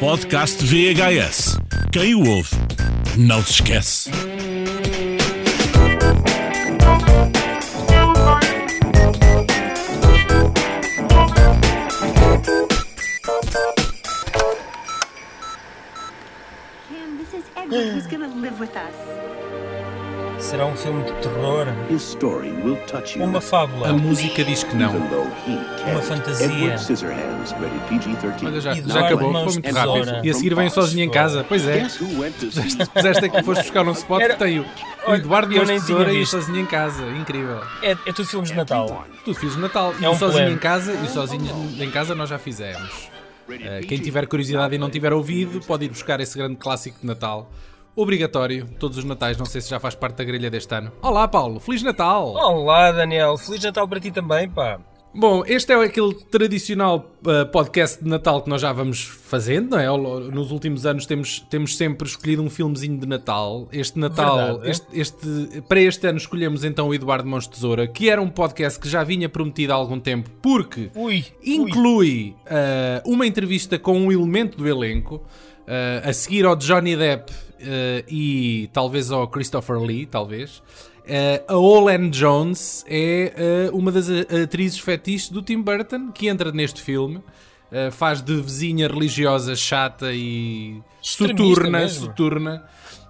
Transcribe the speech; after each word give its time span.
Podcast 0.00 0.62
VHS. 0.62 1.58
Quem 1.90 2.14
o 2.14 2.28
ouve, 2.28 2.50
não 3.16 3.42
se 3.42 3.52
esquece. 3.52 4.10
This 17.18 17.32
is 17.32 17.44
Edward 17.56 17.88
who's 17.94 18.06
gonna 18.06 18.28
live 18.28 18.60
with 18.60 18.76
us. 18.76 19.35
Será 20.46 20.64
um 20.64 20.76
filme 20.76 21.02
de 21.02 21.12
terror? 21.14 21.66
His 21.90 22.02
story 22.02 22.52
will 22.62 22.76
touch 22.86 23.18
you. 23.18 23.24
Uma 23.24 23.40
fábula? 23.40 23.88
A 23.88 23.92
música 23.92 24.44
diz 24.44 24.62
que 24.62 24.76
não. 24.76 24.94
Uma 24.94 26.00
fantasia. 26.00 26.46
Edward 26.46 26.80
Scissorhands, 26.80 27.50
rated 27.50 27.80
PG-13. 27.90 28.46
Olha, 28.46 28.60
já, 28.60 28.72
E 28.76 28.82
já 28.88 29.06
acabou, 29.06 29.32
foi 29.32 29.52
muito 29.54 29.74
rápido. 29.74 30.24
E 30.24 30.30
a 30.30 30.34
seguir 30.34 30.54
vem 30.54 30.70
sozinho 30.70 31.02
em 31.02 31.10
casa. 31.10 31.44
Pois 31.48 31.66
é. 31.66 31.88
Puseste 32.94 33.24
aqui, 33.24 33.42
foste 33.42 33.62
buscar 33.64 33.88
um 33.88 33.90
spot 33.90 34.22
Era- 34.22 34.34
que 34.34 34.38
tem 34.38 34.60
o, 34.60 35.14
Eduardo 35.14 35.48
de 35.48 35.54
tinha 35.56 35.66
Tesoura 35.66 36.12
e 36.12 36.24
sozinho 36.24 36.60
em 36.60 36.66
casa. 36.66 37.02
Incrível. 37.08 37.60
É, 37.82 37.90
é 38.06 38.12
tudo 38.12 38.26
filmes 38.26 38.50
de 38.50 38.56
Natal. 38.56 39.04
Tudo 39.24 39.36
fiz 39.36 39.52
de 39.52 39.58
Natal. 39.58 39.94
E 39.98 40.04
É 40.04 40.08
o 40.08 40.12
um 40.12 40.16
sozinho 40.16 40.50
em 40.50 40.58
casa, 40.58 40.92
e 40.92 41.06
o 41.06 41.08
sozinho 41.08 41.74
em 41.80 41.90
casa 41.90 42.14
nós 42.14 42.28
já 42.28 42.38
fizemos. 42.38 43.10
Uh, 43.48 43.84
quem 43.88 43.98
tiver 43.98 44.28
curiosidade 44.28 44.76
e 44.76 44.78
não 44.78 44.90
tiver 44.90 45.12
ouvido, 45.12 45.58
pode 45.66 45.86
ir 45.86 45.88
buscar 45.88 46.20
esse 46.20 46.38
grande 46.38 46.54
clássico 46.54 47.00
de 47.00 47.06
Natal. 47.06 47.50
Obrigatório, 47.96 48.66
todos 48.78 48.98
os 48.98 49.04
Natais, 49.04 49.38
não 49.38 49.46
sei 49.46 49.62
se 49.62 49.70
já 49.70 49.80
faz 49.80 49.94
parte 49.94 50.16
da 50.18 50.24
grelha 50.24 50.50
deste 50.50 50.72
ano. 50.74 50.92
Olá, 51.00 51.26
Paulo, 51.26 51.58
Feliz 51.58 51.82
Natal! 51.82 52.28
Olá, 52.34 52.92
Daniel. 52.92 53.38
Feliz 53.38 53.64
Natal 53.64 53.88
para 53.88 53.98
ti 53.98 54.10
também, 54.10 54.50
pá. 54.50 54.78
Bom, 55.14 55.42
este 55.46 55.72
é 55.72 55.76
aquele 55.82 56.12
tradicional 56.30 57.10
uh, 57.26 57.50
podcast 57.50 58.04
de 58.04 58.10
Natal 58.10 58.42
que 58.42 58.50
nós 58.50 58.60
já 58.60 58.70
vamos 58.70 59.00
fazendo, 59.02 59.70
não 59.70 59.78
é? 59.78 59.86
Nos 60.30 60.50
últimos 60.50 60.84
anos 60.84 61.06
temos, 61.06 61.40
temos 61.48 61.74
sempre 61.74 62.06
escolhido 62.06 62.42
um 62.42 62.50
filmezinho 62.50 62.98
de 63.00 63.06
Natal. 63.06 63.66
Este 63.72 63.98
Natal, 63.98 64.58
Verdade. 64.60 64.70
este, 64.70 64.86
este- 65.00 65.62
para 65.66 65.80
este 65.80 66.06
ano 66.06 66.18
escolhemos 66.18 66.64
então 66.64 66.88
o 66.88 66.94
Eduardo 66.94 67.40
de 67.40 67.48
Tesoura, 67.48 67.86
que 67.88 68.10
era 68.10 68.20
um 68.20 68.28
podcast 68.28 68.78
que 68.78 68.90
já 68.90 69.02
vinha 69.04 69.26
prometido 69.26 69.72
há 69.72 69.76
algum 69.76 69.98
tempo, 69.98 70.28
porque 70.42 70.90
Ui. 70.94 71.24
ui. 71.24 71.24
inclui 71.42 72.36
uh, 72.44 73.10
uma 73.10 73.26
entrevista 73.26 73.78
com 73.78 73.96
um 73.98 74.12
elemento 74.12 74.58
do 74.58 74.68
elenco, 74.68 75.14
uh, 75.14 76.10
a 76.10 76.12
seguir 76.12 76.44
ao 76.44 76.54
Johnny 76.54 76.94
Depp 76.94 77.32
e 78.08 78.68
talvez 78.72 79.10
ao 79.10 79.26
Christopher 79.28 79.78
Lee, 79.78 80.06
talvez. 80.06 80.62
Uh, 81.06 81.52
a 81.52 81.56
Olen 81.56 82.10
Jones 82.10 82.84
é 82.88 83.70
uh, 83.70 83.76
uma 83.76 83.92
das 83.92 84.08
atrizes 84.10 84.80
fetiches 84.80 85.28
do 85.28 85.40
Tim 85.40 85.62
Burton 85.62 86.10
que 86.10 86.26
entra 86.26 86.50
neste 86.50 86.82
filme. 86.82 87.18
Uh, 87.18 87.92
faz 87.92 88.20
de 88.20 88.40
vizinha 88.40 88.88
religiosa 88.88 89.54
chata 89.54 90.12
e 90.12 90.82
Extremista 91.00 91.44
soturna, 91.44 91.78
mesmo. 91.78 92.06
soturna. 92.06 92.64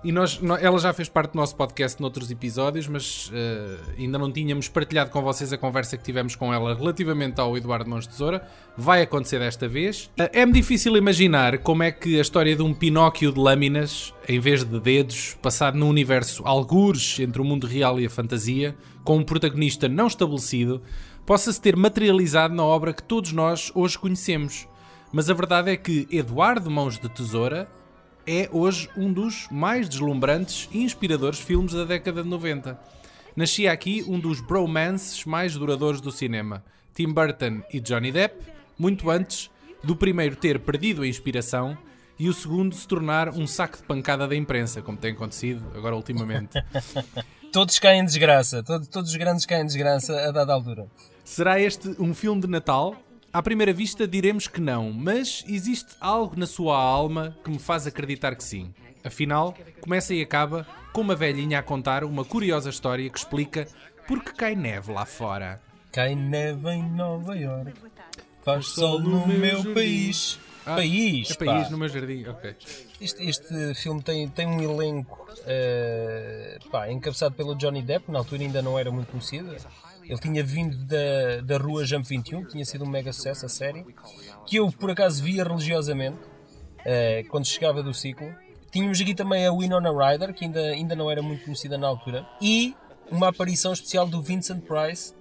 E 0.04 0.12
nós, 0.12 0.38
nó- 0.40 0.56
ela 0.56 0.78
já 0.78 0.92
fez 0.92 1.08
parte 1.08 1.32
do 1.32 1.36
nosso 1.36 1.56
podcast 1.56 2.00
noutros 2.00 2.30
episódios, 2.30 2.86
mas 2.86 3.28
eh, 3.34 3.76
ainda 3.98 4.16
não 4.18 4.30
tínhamos 4.30 4.68
partilhado 4.68 5.10
com 5.10 5.20
vocês 5.20 5.52
a 5.52 5.58
conversa 5.58 5.96
que 5.96 6.04
tivemos 6.04 6.36
com 6.36 6.54
ela 6.54 6.74
relativamente 6.74 7.40
ao 7.40 7.56
Eduardo 7.56 7.98
de 8.00 8.08
Tesoura. 8.08 8.46
Vai 8.76 9.02
acontecer 9.02 9.40
desta 9.40 9.66
vez. 9.66 10.08
Eh, 10.16 10.30
É-me 10.32 10.52
difícil 10.52 10.96
imaginar 10.96 11.58
como 11.58 11.82
é 11.82 11.90
que 11.90 12.18
a 12.18 12.20
história 12.20 12.54
de 12.54 12.62
um 12.62 12.72
Pinóquio 12.72 13.32
de 13.32 13.40
lâminas, 13.40 14.14
em 14.28 14.38
vez 14.38 14.62
de 14.62 14.78
dedos, 14.78 15.36
passado 15.42 15.76
num 15.76 15.88
universo 15.88 16.42
algures 16.46 17.18
entre 17.18 17.42
o 17.42 17.44
mundo 17.44 17.66
real 17.66 17.98
e 17.98 18.06
a 18.06 18.10
fantasia, 18.10 18.76
com 19.02 19.16
um 19.16 19.24
protagonista 19.24 19.88
não 19.88 20.06
estabelecido, 20.06 20.82
possa 21.24 21.52
se 21.52 21.60
ter 21.60 21.74
materializado 21.74 22.54
na 22.54 22.62
obra 22.62 22.92
que 22.92 23.02
todos 23.02 23.32
nós 23.32 23.72
hoje 23.74 23.98
conhecemos. 23.98 24.68
Mas 25.10 25.28
a 25.28 25.34
verdade 25.34 25.70
é 25.70 25.76
que 25.76 26.06
Eduardo 26.12 26.70
Mãos 26.70 26.96
de 26.96 27.08
Tesoura 27.08 27.66
é 28.26 28.48
hoje 28.52 28.88
um 28.96 29.12
dos 29.12 29.46
mais 29.50 29.88
deslumbrantes 29.88 30.68
e 30.72 30.82
inspiradores 30.82 31.38
filmes 31.38 31.72
da 31.72 31.84
década 31.84 32.22
de 32.22 32.28
90. 32.28 32.78
Nascia 33.36 33.70
aqui 33.70 34.04
um 34.08 34.18
dos 34.18 34.40
bromances 34.40 35.24
mais 35.24 35.54
duradouros 35.54 36.00
do 36.00 36.10
cinema, 36.10 36.64
Tim 36.94 37.12
Burton 37.12 37.62
e 37.72 37.80
Johnny 37.80 38.10
Depp, 38.10 38.44
muito 38.78 39.10
antes 39.10 39.50
do 39.82 39.94
primeiro 39.94 40.34
ter 40.36 40.58
perdido 40.58 41.02
a 41.02 41.06
inspiração 41.06 41.78
e 42.18 42.28
o 42.28 42.34
segundo 42.34 42.74
se 42.74 42.88
tornar 42.88 43.28
um 43.28 43.46
saco 43.46 43.76
de 43.76 43.82
pancada 43.84 44.26
da 44.26 44.34
imprensa, 44.34 44.82
como 44.82 44.98
tem 44.98 45.12
acontecido 45.12 45.62
agora 45.74 45.94
ultimamente. 45.94 46.58
Todos 47.52 47.78
caem 47.78 48.00
em 48.00 48.04
desgraça. 48.04 48.62
Todos, 48.62 48.88
todos 48.88 49.10
os 49.10 49.16
grandes 49.16 49.46
caem 49.46 49.62
em 49.62 49.66
desgraça 49.66 50.28
a 50.28 50.30
dada 50.30 50.52
altura. 50.52 50.88
Será 51.24 51.60
este 51.60 51.88
um 51.98 52.12
filme 52.12 52.42
de 52.42 52.48
Natal? 52.48 52.94
À 53.36 53.42
primeira 53.42 53.70
vista 53.70 54.08
diremos 54.08 54.48
que 54.48 54.62
não, 54.62 54.90
mas 54.90 55.44
existe 55.46 55.94
algo 56.00 56.38
na 56.38 56.46
sua 56.46 56.74
alma 56.78 57.36
que 57.44 57.50
me 57.50 57.58
faz 57.58 57.86
acreditar 57.86 58.34
que 58.34 58.42
sim. 58.42 58.72
Afinal, 59.04 59.54
começa 59.82 60.14
e 60.14 60.22
acaba 60.22 60.66
com 60.90 61.02
uma 61.02 61.14
velhinha 61.14 61.58
a 61.58 61.62
contar 61.62 62.02
uma 62.02 62.24
curiosa 62.24 62.70
história 62.70 63.10
que 63.10 63.18
explica 63.18 63.68
porque 64.08 64.32
cai 64.32 64.54
neve 64.56 64.90
lá 64.90 65.04
fora. 65.04 65.60
Cai 65.92 66.14
neve 66.14 66.70
em 66.70 66.82
Nova 66.82 67.36
York. 67.36 67.74
Faz 68.42 68.68
sol 68.68 69.00
no 69.00 69.26
meu 69.26 69.62
país. 69.74 70.38
país, 70.64 71.30
É 71.30 71.34
país 71.34 71.64
pá. 71.64 71.70
no 71.70 71.76
meu 71.76 71.88
jardim, 71.90 72.24
ok. 72.26 72.56
Este, 72.98 73.22
este 73.22 73.74
filme 73.74 74.02
tem, 74.02 74.26
tem 74.30 74.46
um 74.46 74.62
elenco 74.62 75.28
eh, 75.44 76.58
pá, 76.72 76.90
encabeçado 76.90 77.34
pelo 77.34 77.54
Johnny 77.54 77.82
Depp, 77.82 78.10
na 78.10 78.18
altura 78.20 78.40
ainda 78.40 78.62
não 78.62 78.78
era 78.78 78.90
muito 78.90 79.08
conhecido. 79.08 79.54
Ele 80.08 80.18
tinha 80.18 80.42
vindo 80.44 80.76
da, 80.84 81.40
da 81.42 81.58
Rua 81.58 81.84
Jump 81.84 82.06
21, 82.08 82.44
que 82.44 82.52
tinha 82.52 82.64
sido 82.64 82.84
um 82.84 82.88
mega 82.88 83.12
sucesso 83.12 83.46
a 83.46 83.48
série, 83.48 83.84
que 84.46 84.56
eu 84.56 84.70
por 84.70 84.90
acaso 84.90 85.22
via 85.22 85.42
religiosamente 85.44 86.18
eh, 86.84 87.24
quando 87.28 87.44
chegava 87.46 87.82
do 87.82 87.92
ciclo. 87.92 88.32
Tínhamos 88.70 89.00
aqui 89.00 89.14
também 89.14 89.46
a 89.46 89.52
Winona 89.52 89.90
Ryder, 89.90 90.32
que 90.34 90.44
ainda, 90.44 90.60
ainda 90.60 90.94
não 90.94 91.10
era 91.10 91.22
muito 91.22 91.44
conhecida 91.44 91.76
na 91.78 91.86
altura, 91.86 92.26
e 92.40 92.74
uma 93.10 93.28
aparição 93.28 93.72
especial 93.72 94.06
do 94.06 94.20
Vincent 94.22 94.62
Price, 94.64 95.14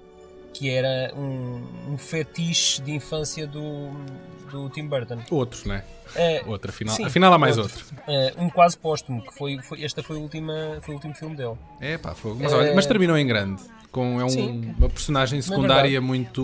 que 0.54 0.70
era 0.70 1.14
um, 1.16 1.94
um 1.94 1.98
fetiche 1.98 2.82
de 2.82 2.92
infância 2.92 3.46
do, 3.48 3.92
do 4.52 4.70
Tim 4.70 4.88
Burton. 4.88 5.20
Outros, 5.32 5.66
né? 5.66 5.84
Eh, 6.16 6.44
Outro, 6.46 6.70
afinal, 6.70 6.96
sim, 6.96 7.04
afinal 7.06 7.34
há 7.34 7.38
mais 7.38 7.58
outro. 7.58 7.84
eh, 8.08 8.34
um 8.38 8.50
quase 8.50 8.78
póstumo, 8.78 9.22
que 9.24 9.34
foi, 9.34 9.58
foi, 9.62 9.84
esta 9.84 10.04
foi, 10.04 10.18
a 10.18 10.20
última, 10.20 10.78
foi 10.82 10.94
o 10.94 10.98
último 10.98 11.14
filme 11.16 11.36
dele. 11.36 11.56
É 11.82 11.98
pá, 11.98 12.14
fogo. 12.14 12.38
Mas, 12.42 12.54
É. 12.54 12.56
olha, 12.56 12.76
mas 12.76 12.86
terminou 12.86 13.18
em 13.18 13.26
grande. 13.26 13.62
Com, 13.96 14.20
é 14.20 14.26
um- 14.26 14.30
Sim. 14.30 14.76
uma 14.78 14.90
personagem 14.90 15.42
secundária 15.42 16.02
muito 16.02 16.44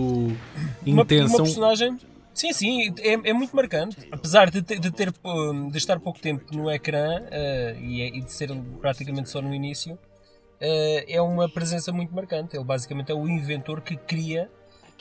Uma, 0.86 1.02
intensa. 1.02 1.34
uma 1.34 1.42
um- 1.42 1.44
personagem. 1.44 1.98
Sim, 2.32 2.50
sim, 2.54 2.94
é, 3.00 3.12
é 3.28 3.32
muito 3.34 3.54
marcante. 3.54 3.94
Apesar 4.10 4.48
de, 4.50 4.62
ter, 4.62 4.78
de, 4.78 4.90
ter, 4.90 5.12
de 5.70 5.76
estar 5.76 6.00
pouco 6.00 6.18
tempo 6.18 6.46
no 6.56 6.70
ecrã 6.70 7.20
eh, 7.30 7.76
e, 7.78 8.00
é- 8.00 8.06
e 8.08 8.22
de 8.22 8.32
ser 8.32 8.50
praticamente 8.80 9.28
só 9.28 9.42
no 9.42 9.52
início, 9.54 9.98
eh, 10.58 11.04
é 11.06 11.20
uma 11.20 11.46
presença 11.46 11.92
muito 11.92 12.14
marcante. 12.14 12.56
Ele 12.56 12.64
basicamente 12.64 13.12
é 13.12 13.14
o 13.14 13.28
inventor 13.28 13.82
que 13.82 13.96
cria 13.96 14.48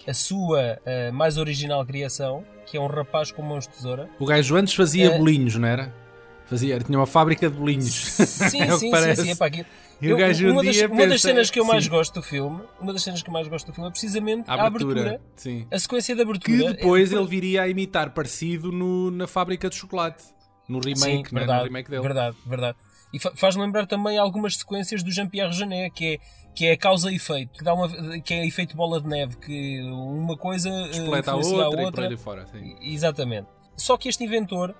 a 0.06 0.13
sua 0.13 0.78
eh, 0.85 1.09
mais 1.12 1.38
original 1.38 1.85
criação, 1.85 2.44
que 2.66 2.75
é 2.75 2.81
um 2.81 2.88
rapaz 2.88 3.31
com 3.31 3.41
mãos 3.41 3.66
de 3.66 3.75
tesoura. 3.75 4.09
O 4.19 4.25
gajo 4.25 4.57
antes 4.57 4.73
fazia 4.73 5.18
bolinhos, 5.18 5.56
não 5.56 5.69
era? 5.69 5.94
Fazia, 6.51 6.79
tinha 6.79 7.00
uma 7.00 7.07
fábrica 7.07 7.50
de 7.50 7.56
bolinhos. 7.57 7.85
Sim, 7.94 8.62
É 8.62 8.72
sim, 8.78 8.91
sim, 9.16 9.34
sim. 9.34 9.44
Aquilo- 9.44 9.66
E 10.01 10.13
o 10.13 10.17
gajo 10.17 10.47
um 10.47 10.51
uma, 10.51 10.63
das, 10.63 10.75
dia 10.75 10.88
uma 10.88 10.95
das 10.97 11.07
pensa- 11.07 11.28
cenas 11.29 11.50
que 11.50 11.59
eu 11.59 11.66
mais 11.66 11.84
sim. 11.85 11.89
gosto 11.89 12.13
do 12.16 12.22
filme, 12.22 12.62
uma 12.79 12.91
das 12.91 13.01
cenas 13.03 13.23
que 13.23 13.29
eu 13.29 13.34
mais 13.34 13.47
gosto 13.47 13.67
do 13.67 13.73
filme 13.73 13.88
é 13.88 13.91
precisamente 13.91 14.50
A 14.50 14.56
a 14.56 14.67
abertura. 14.67 15.00
abertura, 15.01 15.22
Sim. 15.35 15.66
a 15.72 15.79
sequência 15.79 16.13
de 16.16 16.22
Que 16.23 16.29
abertura. 16.29 16.73
depois 16.73 17.12
É- 17.12 17.16
ele 17.16 17.25
viria 17.25 17.62
a 17.63 17.67
imitar 17.69 18.09
parecido 18.12 18.72
no- 18.72 19.09
na 19.12 19.28
fábrica 19.28 19.69
de 19.69 19.75
chocolate. 19.75 20.23
No 20.67 20.79
remake, 20.79 21.00
Sim, 21.00 21.17
né? 21.17 21.23
no 21.31 21.38
verdade, 21.39 21.63
remake 21.66 21.89
dele. 21.89 22.01
verdade, 22.01 22.38
verdade. 22.45 22.78
E 23.13 23.19
fa- 23.19 23.31
faz-me 23.35 23.62
lembrar 23.63 23.85
também 23.88 24.18
algumas 24.18 24.56
sequências 24.57 25.03
do 25.03 25.12
Jean-Pierre 25.12 25.51
Jeunet, 25.53 25.89
que 25.94 26.06
é, 26.16 26.18
que 26.56 26.66
é 26.66 26.75
causa 26.78 27.12
e 27.12 27.16
efeito, 27.16 27.51
que, 27.57 27.63
dá 27.63 27.73
uma, 27.73 27.88
que 28.22 28.33
é 28.33 28.45
efeito 28.47 28.75
bola 28.75 29.00
de 29.01 29.07
neve, 29.07 29.35
que 29.38 29.81
uma 29.83 30.38
coisa 30.38 30.69
eh, 30.69 31.00
Completa 31.00 31.31
a 31.31 31.35
outra, 31.35 31.50
a 31.51 31.68
e 31.68 31.72
por 31.72 31.79
outra. 31.79 32.07
aí 32.09 32.18
fora. 32.18 32.47
Sim. 32.47 32.75
Exatamente. 32.81 33.47
Só 33.78 33.97
que 33.97 34.07
este 34.09 34.23
inventor 34.23 34.73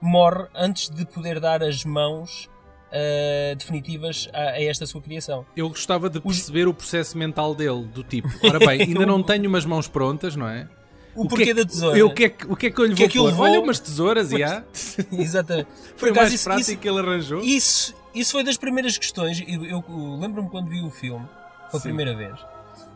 morre 0.00 0.46
antes 0.54 0.88
de 0.88 1.04
poder 1.06 1.40
dar 1.40 1.62
as 1.62 1.84
mãos 1.84 2.48
eh, 2.92 3.54
definitivas 3.58 4.28
a, 4.32 4.38
a 4.52 4.62
esta 4.62 4.86
sua 4.86 5.00
criação. 5.02 5.44
Eu 5.56 5.68
gostava 5.68 6.08
de 6.08 6.20
perceber 6.20 6.66
o 6.68 6.74
processo 6.74 7.16
mental 7.18 7.54
dele, 7.54 7.84
do 7.86 8.02
tipo, 8.02 8.28
ora 8.46 8.58
bem, 8.58 8.82
ainda 8.82 9.04
não 9.04 9.22
tenho 9.22 9.48
umas 9.48 9.64
mãos 9.66 9.88
prontas, 9.88 10.36
não 10.36 10.48
é? 10.48 10.68
O, 11.14 11.22
que 11.22 11.28
porquê 11.30 11.42
é 11.42 11.46
que- 11.46 11.54
da 11.54 11.64
tesoura. 11.64 11.98
Eu, 11.98 12.06
o, 12.06 12.14
que 12.14 12.24
é 12.24 12.28
que, 12.28 12.46
o 12.46 12.54
que 12.56 12.66
é 12.66 12.70
que 12.70 12.78
eu 12.80 12.84
lhe 12.84 12.94
que 12.94 12.98
vou 13.00 13.06
é 13.06 13.08
que 13.10 13.18
eu 13.18 13.22
pôr? 13.24 13.32
vou- 13.32 13.46
Olha, 13.46 13.60
umas 13.60 13.80
tesouras, 13.80 14.30
e 14.30 14.42
há. 14.42 14.62
Exatamente. 15.12 15.68
Foi 15.96 16.12
mais 16.12 16.32
isso- 16.32 16.44
prático 16.44 16.70
isso- 16.70 16.78
que 16.80 16.88
ele 16.88 17.00
arranjou. 17.00 17.40
Isso, 17.42 17.94
isso 18.14 18.32
foi 18.32 18.44
das 18.44 18.56
primeiras 18.56 18.96
questões. 18.96 19.42
Eu, 19.46 19.64
eu 19.64 19.84
lembro-me 20.20 20.48
quando 20.48 20.68
vi 20.68 20.80
o 20.80 20.90
filme 20.90 21.26
pela 21.70 21.82
primeira 21.82 22.14
vez. 22.16 22.34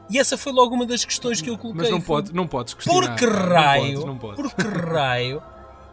E 0.08 0.18
essa 0.18 0.36
foi 0.38 0.52
logo 0.52 0.74
uma 0.74 0.86
das 0.86 1.04
questões 1.04 1.40
que 1.40 1.50
eu 1.50 1.58
coloquei. 1.58 1.82
Mas 1.82 1.90
não, 1.90 2.00
Foi, 2.00 2.22
pode, 2.22 2.34
não 2.34 2.46
podes 2.46 2.74
questionar. 2.74 3.08
Por 3.08 3.16
que 3.18 3.24
raio? 3.26 4.06
Não 4.06 4.18
podes, 4.18 4.38
não 4.38 4.46
podes. 4.46 4.52
Por 4.52 4.54
que 4.54 4.78
raio? 4.88 5.42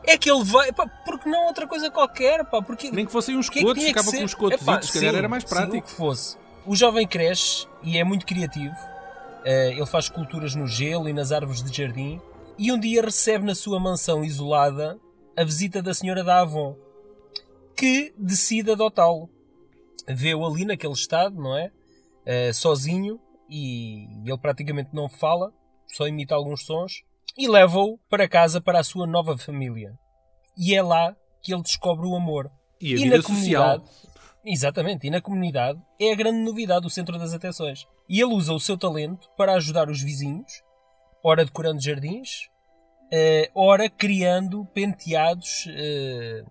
É 0.09 0.17
que 0.17 0.29
ele 0.29 0.44
vai. 0.44 0.71
Pá, 0.71 0.88
porque 0.88 1.29
não 1.29 1.45
outra 1.45 1.67
coisa 1.67 1.91
qualquer? 1.91 2.44
Pá, 2.45 2.61
porque, 2.63 2.89
Nem 2.89 3.06
que 3.06 3.11
fossem 3.11 3.38
uns 3.38 3.47
é 3.50 3.61
cotos, 3.61 3.83
que 3.83 3.89
ficava 3.89 4.11
com 4.11 4.23
uns 4.23 4.33
cotos, 4.33 4.59
se 4.59 4.94
calhar 4.94 5.11
sim, 5.11 5.17
era 5.17 5.29
mais 5.29 5.44
sim, 5.44 5.50
prático. 5.50 5.77
o 5.77 5.81
que 5.83 5.91
fosse. 5.91 6.35
O 6.65 6.75
jovem 6.75 7.07
cresce 7.07 7.67
e 7.83 7.97
é 7.97 8.03
muito 8.03 8.25
criativo. 8.25 8.75
Eh, 9.45 9.73
ele 9.73 9.85
faz 9.85 10.06
esculturas 10.06 10.56
no 10.56 10.67
gelo 10.67 11.07
e 11.07 11.13
nas 11.13 11.31
árvores 11.31 11.63
de 11.63 11.75
jardim. 11.75 12.19
E 12.57 12.71
um 12.71 12.79
dia 12.79 13.03
recebe 13.03 13.45
na 13.45 13.53
sua 13.53 13.79
mansão 13.79 14.23
isolada 14.23 15.00
a 15.38 15.44
visita 15.44 15.81
da 15.81 15.94
senhora 15.94 16.23
da 16.23 16.39
Avon, 16.41 16.75
que 17.75 18.12
decide 18.17 18.71
adotá-lo. 18.71 19.29
Vê-o 20.07 20.45
ali 20.45 20.65
naquele 20.65 20.94
estado, 20.94 21.35
não 21.39 21.55
é? 21.55 21.71
Eh, 22.25 22.51
sozinho, 22.51 23.19
e 23.47 24.07
ele 24.25 24.38
praticamente 24.39 24.89
não 24.91 25.07
fala, 25.07 25.53
só 25.88 26.07
imita 26.07 26.35
alguns 26.35 26.65
sons, 26.65 27.03
e 27.39 27.47
leva-o 27.47 27.97
para 28.09 28.27
casa 28.27 28.59
para 28.59 28.80
a 28.80 28.83
sua 28.83 29.07
nova 29.07 29.38
família. 29.38 29.97
E 30.57 30.75
é 30.75 30.81
lá 30.81 31.15
que 31.41 31.53
ele 31.53 31.63
descobre 31.63 32.06
o 32.06 32.13
amor. 32.13 32.51
E 32.81 32.94
a 32.94 32.97
vida 32.97 33.21
social. 33.21 33.81
Exatamente, 34.45 35.07
e 35.07 35.09
na 35.09 35.21
comunidade 35.21 35.80
é 36.00 36.12
a 36.12 36.15
grande 36.15 36.39
novidade, 36.39 36.86
o 36.86 36.89
centro 36.89 37.18
das 37.18 37.33
atenções. 37.33 37.88
E 38.09 38.19
ele 38.19 38.33
usa 38.33 38.51
o 38.51 38.59
seu 38.59 38.77
talento 38.77 39.30
para 39.38 39.53
ajudar 39.53 39.89
os 39.89 40.01
vizinhos, 40.01 40.62
ora 41.24 41.45
decorando 41.45 41.81
jardins, 41.81 42.50
eh, 43.09 43.50
ora 43.56 43.89
criando 43.89 44.65
penteados 44.74 45.65
eh, 45.69 46.44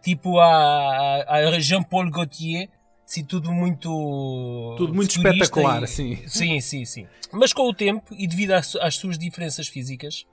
tipo 0.00 0.38
a, 0.38 1.24
a, 1.26 1.38
a 1.38 1.58
Jean-Paul 1.58 2.10
Gaultier, 2.10 2.68
assim, 3.14 3.24
tudo 3.24 3.52
muito. 3.52 4.74
Tudo 4.76 4.94
muito 4.94 5.10
espetacular, 5.10 5.84
e- 5.84 5.86
sim. 5.86 6.22
Sim, 6.26 6.60
sim, 6.60 6.84
sim. 6.84 7.06
Mas 7.32 7.52
com 7.52 7.68
o 7.68 7.74
tempo, 7.74 8.14
e 8.14 8.26
devido 8.26 8.52
às, 8.52 8.74
às 8.76 8.96
suas 8.96 9.16
diferenças 9.18 9.68
físicas 9.68 10.26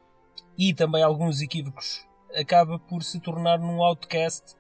e 0.58 0.74
também 0.74 1.04
alguns 1.04 1.42
equívocos, 1.42 2.06
acaba 2.36 2.80
por 2.80 3.04
se 3.04 3.20
tornar 3.20 3.60
num 3.60 3.84
outcast 3.84 4.56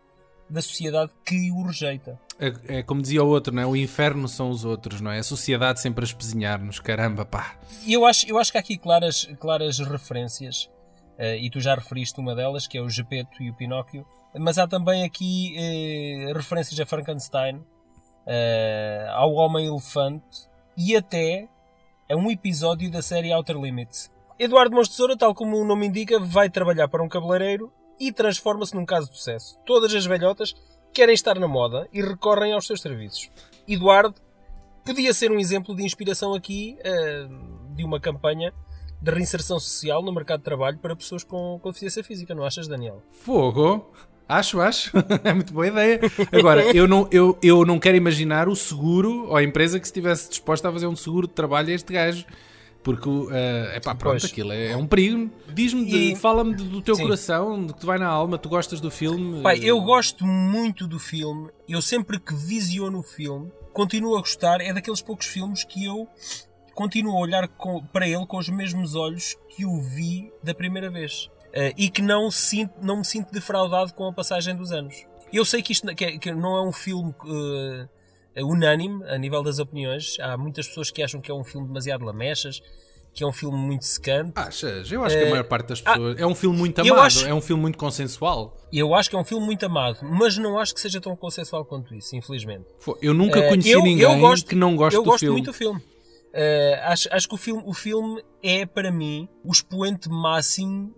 da 0.49 0.61
sociedade 0.61 1.11
que 1.25 1.49
o 1.51 1.63
rejeita. 1.63 2.19
É, 2.37 2.79
é 2.79 2.83
como 2.83 3.01
dizia 3.01 3.23
o 3.23 3.27
outro, 3.27 3.53
não 3.53 3.61
é? 3.63 3.65
O 3.65 3.75
inferno 3.75 4.27
são 4.27 4.49
os 4.49 4.65
outros, 4.65 4.99
não 4.99 5.11
é? 5.11 5.19
A 5.19 5.23
sociedade 5.23 5.79
sempre 5.79 6.03
a 6.03 6.07
espezinhar-nos, 6.07 6.79
caramba, 6.79 7.25
pá. 7.25 7.55
E 7.85 7.93
eu 7.93 8.05
acho, 8.05 8.27
eu 8.27 8.37
acho 8.37 8.51
que 8.51 8.57
há 8.57 8.61
aqui 8.61 8.77
claras, 8.77 9.29
claras 9.39 9.79
referências, 9.79 10.69
eh, 11.17 11.37
e 11.37 11.49
tu 11.49 11.61
já 11.61 11.73
referiste 11.75 12.19
uma 12.19 12.35
delas, 12.35 12.67
que 12.67 12.77
é 12.77 12.81
o 12.81 12.89
Gepeto 12.89 13.41
e 13.41 13.49
o 13.49 13.53
Pinóquio, 13.53 14.05
mas 14.37 14.57
há 14.57 14.67
também 14.67 15.03
aqui 15.03 15.55
eh, 15.57 16.33
referências 16.35 16.77
a 16.79 16.85
Frankenstein, 16.85 17.63
eh, 18.25 19.07
ao 19.11 19.33
Homem-Elefante 19.33 20.49
e 20.77 20.95
até 20.95 21.47
a 22.09 22.15
um 22.15 22.29
episódio 22.29 22.91
da 22.91 23.01
série 23.01 23.33
Outer 23.33 23.57
Limits. 23.57 24.11
Eduardo 24.37 24.75
Mons 24.75 24.89
Tesoura, 24.89 25.15
tal 25.15 25.33
como 25.33 25.57
o 25.57 25.65
nome 25.65 25.87
indica, 25.87 26.19
vai 26.19 26.49
trabalhar 26.49 26.87
para 26.87 27.03
um 27.03 27.09
cabeleireiro 27.09 27.71
e 27.99 28.11
transforma-se 28.11 28.75
num 28.75 28.85
caso 28.85 29.09
de 29.09 29.17
sucesso. 29.17 29.57
Todas 29.65 29.93
as 29.93 30.05
velhotas 30.05 30.55
querem 30.91 31.13
estar 31.13 31.37
na 31.39 31.47
moda 31.47 31.87
e 31.93 32.01
recorrem 32.01 32.53
aos 32.53 32.65
seus 32.65 32.81
serviços. 32.81 33.29
Eduardo 33.67 34.15
podia 34.83 35.13
ser 35.13 35.31
um 35.31 35.39
exemplo 35.39 35.75
de 35.75 35.83
inspiração 35.83 36.33
aqui 36.33 36.77
eh, 36.83 37.27
de 37.75 37.83
uma 37.83 37.99
campanha 37.99 38.51
de 39.01 39.11
reinserção 39.11 39.59
social 39.59 40.03
no 40.03 40.11
mercado 40.11 40.39
de 40.39 40.45
trabalho 40.45 40.77
para 40.77 40.95
pessoas 40.95 41.23
com, 41.23 41.59
com 41.61 41.69
deficiência 41.69 42.03
física, 42.03 42.35
não 42.35 42.43
achas, 42.43 42.67
Daniel? 42.67 43.01
Fogo. 43.09 43.91
Acho, 44.31 44.61
acho. 44.61 44.91
é 45.25 45.33
muito 45.33 45.51
boa 45.53 45.67
ideia. 45.67 45.99
Agora, 46.31 46.63
eu 46.75 46.87
não, 46.87 47.07
eu, 47.11 47.37
eu 47.43 47.65
não 47.65 47.77
quero 47.79 47.97
imaginar 47.97 48.47
o 48.47 48.55
seguro 48.55 49.27
ou 49.27 49.35
a 49.35 49.43
empresa 49.43 49.79
que 49.79 49.85
estivesse 49.85 50.29
disposta 50.29 50.69
a 50.69 50.71
fazer 50.71 50.87
um 50.87 50.95
seguro 50.95 51.27
de 51.27 51.33
trabalho 51.33 51.69
a 51.69 51.73
este 51.73 51.91
gajo. 51.91 52.25
Porque, 52.83 53.07
é 53.31 53.79
pá, 53.79 53.93
pronto, 53.93 54.21
Pois. 54.21 54.25
aquilo 54.31 54.51
é, 54.51 54.71
é 54.71 54.77
um 54.77 54.87
perigo. 54.87 55.29
Diz-me, 55.53 56.15
fala-me 56.15 56.55
do 56.55 56.81
teu 56.81 56.95
Sim. 56.95 57.03
coração, 57.03 57.63
do 57.63 57.73
que 57.75 57.81
te 57.81 57.85
vai 57.85 57.99
na 57.99 58.07
alma, 58.07 58.37
tu 58.39 58.49
gostas 58.49 58.79
do 58.81 58.89
filme. 58.89 59.41
Pai, 59.43 59.59
eu 59.61 59.79
gosto 59.81 60.25
muito 60.25 60.87
do 60.87 60.97
filme. 60.97 61.49
Eu 61.69 61.79
sempre 61.81 62.19
que 62.19 62.33
visiono 62.33 62.99
o 62.99 63.03
filme, 63.03 63.51
continuo 63.73 64.15
a 64.17 64.19
gostar. 64.21 64.61
É 64.61 64.73
daqueles 64.73 65.01
poucos 65.01 65.27
filmes 65.27 65.63
que 65.63 65.85
eu 65.85 66.07
continuo 66.73 67.15
a 67.17 67.19
olhar 67.19 67.47
com- 67.49 67.83
para 67.83 68.07
ele 68.07 68.25
com 68.25 68.37
os 68.37 68.49
mesmos 68.49 68.95
olhos 68.95 69.35
que 69.49 69.63
o 69.65 69.79
vi 69.79 70.31
da 70.41 70.55
primeira 70.55 70.89
vez. 70.89 71.29
Eh, 71.53 71.73
e 71.77 71.89
que 71.89 72.01
não, 72.01 72.31
sinto, 72.31 72.73
não 72.81 72.97
me 72.99 73.05
sinto 73.05 73.31
defraudado 73.31 73.93
com 73.93 74.07
a 74.07 74.13
passagem 74.13 74.55
dos 74.55 74.71
anos. 74.71 75.05
Eu 75.33 75.43
sei 75.45 75.61
que 75.61 75.71
isto 75.73 75.85
que 75.95 76.05
é- 76.05 76.17
que 76.17 76.31
não 76.33 76.55
é 76.57 76.61
um 76.61 76.71
filme 76.71 77.13
eh, 78.35 78.43
unânime 78.43 79.03
a 79.09 79.17
nível 79.17 79.43
das 79.43 79.59
opiniões. 79.59 80.17
Há 80.19 80.37
muitas 80.37 80.67
pessoas 80.67 80.89
que 80.91 81.03
acham 81.03 81.19
que 81.19 81.29
é 81.29 81.33
um 81.33 81.43
filme 81.43 81.67
demasiado 81.67 82.05
lamechas, 82.05 82.61
que 83.13 83.23
é 83.23 83.27
um 83.27 83.33
filme 83.33 83.57
muito 83.57 83.83
secante. 83.83 84.31
Achas? 84.35 84.89
Eu 84.89 85.03
acho 85.03 85.17
que 85.17 85.23
a 85.25 85.29
maior 85.29 85.43
parte 85.43 85.67
das 85.67 85.81
ah, 85.85 85.91
pessoas. 85.93 86.17
é 86.19 86.25
um 86.25 86.33
filme 86.35 86.57
muito 86.57 86.79
eu 86.79 86.93
amado, 86.93 87.05
acho- 87.07 87.25
é 87.27 87.33
um 87.33 87.41
filme 87.41 87.61
muito 87.61 87.77
consensual. 87.77 88.57
Eu 88.71 88.95
acho 88.95 89.09
que 89.09 89.15
é 89.17 89.19
um 89.19 89.25
filme 89.25 89.45
muito 89.45 89.65
amado, 89.65 89.99
mas 90.03 90.37
não 90.37 90.57
acho 90.57 90.73
que 90.73 90.79
seja 90.79 91.01
tão 91.01 91.13
consensual 91.17 91.65
quanto 91.65 91.93
isso, 91.93 92.15
infelizmente. 92.15 92.65
Eu 93.01 93.13
nunca 93.13 93.39
Eh, 93.39 93.49
conheci 93.49 93.71
eu- 93.71 93.81
ninguém 93.83 94.03
eu 94.13 94.19
gosto- 94.19 94.47
que 94.47 94.55
não 94.55 94.77
goste 94.77 94.95
eu 94.95 95.03
do 95.03 95.09
gosto 95.09 95.19
filme. 95.19 95.33
muito 95.33 95.47
do 95.47 95.53
filme. 95.53 95.81
Eh, 96.33 96.79
acho, 96.85 97.09
acho 97.11 97.27
que 97.27 97.35
o 97.35 97.37
filme, 97.37 97.61
o 97.65 97.73
filme 97.73 98.23
é, 98.41 98.65
para 98.65 98.89
mim, 98.89 99.27
o 99.43 99.51
expoente 99.51 100.07
máximo 100.07 100.95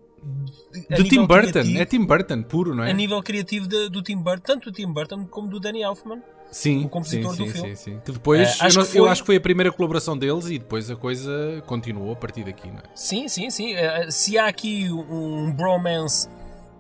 Do 0.89 1.03
Tim 1.03 1.25
Burton, 1.25 1.51
criativo- 1.51 1.77
é 1.79 1.85
Tim 1.85 2.05
Burton 2.05 2.43
puro, 2.43 2.73
não 2.75 2.83
é? 2.83 2.89
A 2.89 2.93
nível 2.93 3.21
criativo 3.21 3.67
de- 3.67 3.89
do 3.89 4.01
Tim 4.01 4.17
Burton, 4.17 4.43
tanto 4.45 4.71
do 4.71 4.75
Tim 4.75 4.91
Burton 4.91 5.25
como 5.25 5.47
do 5.47 5.59
Danny 5.59 5.81
Elfman. 5.83 6.21
Sim, 6.51 6.85
o 6.85 6.89
compositor 6.89 7.31
sim, 7.35 7.43
do 7.45 7.47
sim, 7.47 7.53
filme. 7.53 7.75
sim, 7.75 7.91
sim. 7.93 7.99
Que 8.05 8.11
depois, 8.11 8.41
Eh, 8.41 8.65
acho 8.65 8.79
eu, 8.79 8.85
que 8.85 8.97
eu 8.97 9.03
foi- 9.03 9.11
acho 9.11 9.21
que 9.23 9.25
foi 9.25 9.35
a 9.37 9.41
primeira 9.41 9.71
colaboração 9.71 10.15
deles 10.17 10.45
e 10.49 10.59
depois 10.59 10.89
a 10.89 10.95
coisa 10.95 11.63
continuou 11.65 12.11
a 12.11 12.15
partir 12.15 12.43
daqui, 12.43 12.67
não 12.67 12.77
é? 12.77 12.83
Sim, 12.95 13.27
sim, 13.27 13.49
sim. 13.49 13.73
Eh, 13.73 14.11
se 14.11 14.37
há 14.37 14.47
aqui 14.47 14.87
um 14.91 15.51
bromance 15.51 16.27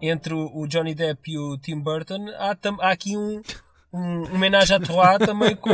entre 0.01 0.33
o 0.33 0.51
o 0.53 0.67
Johnny 0.67 0.93
Depp 0.93 1.31
e 1.31 1.37
o 1.39 1.57
Tim 1.57 1.79
Burton, 1.79 2.27
há, 2.37 2.53
tam- 2.55 2.77
há 2.81 2.91
aqui 2.91 3.17
um, 3.17 3.41
um 3.91 4.35
homenagem 4.35 4.75
à 4.75 4.79
Troá 4.79 5.17
também 5.17 5.55
com, 5.55 5.71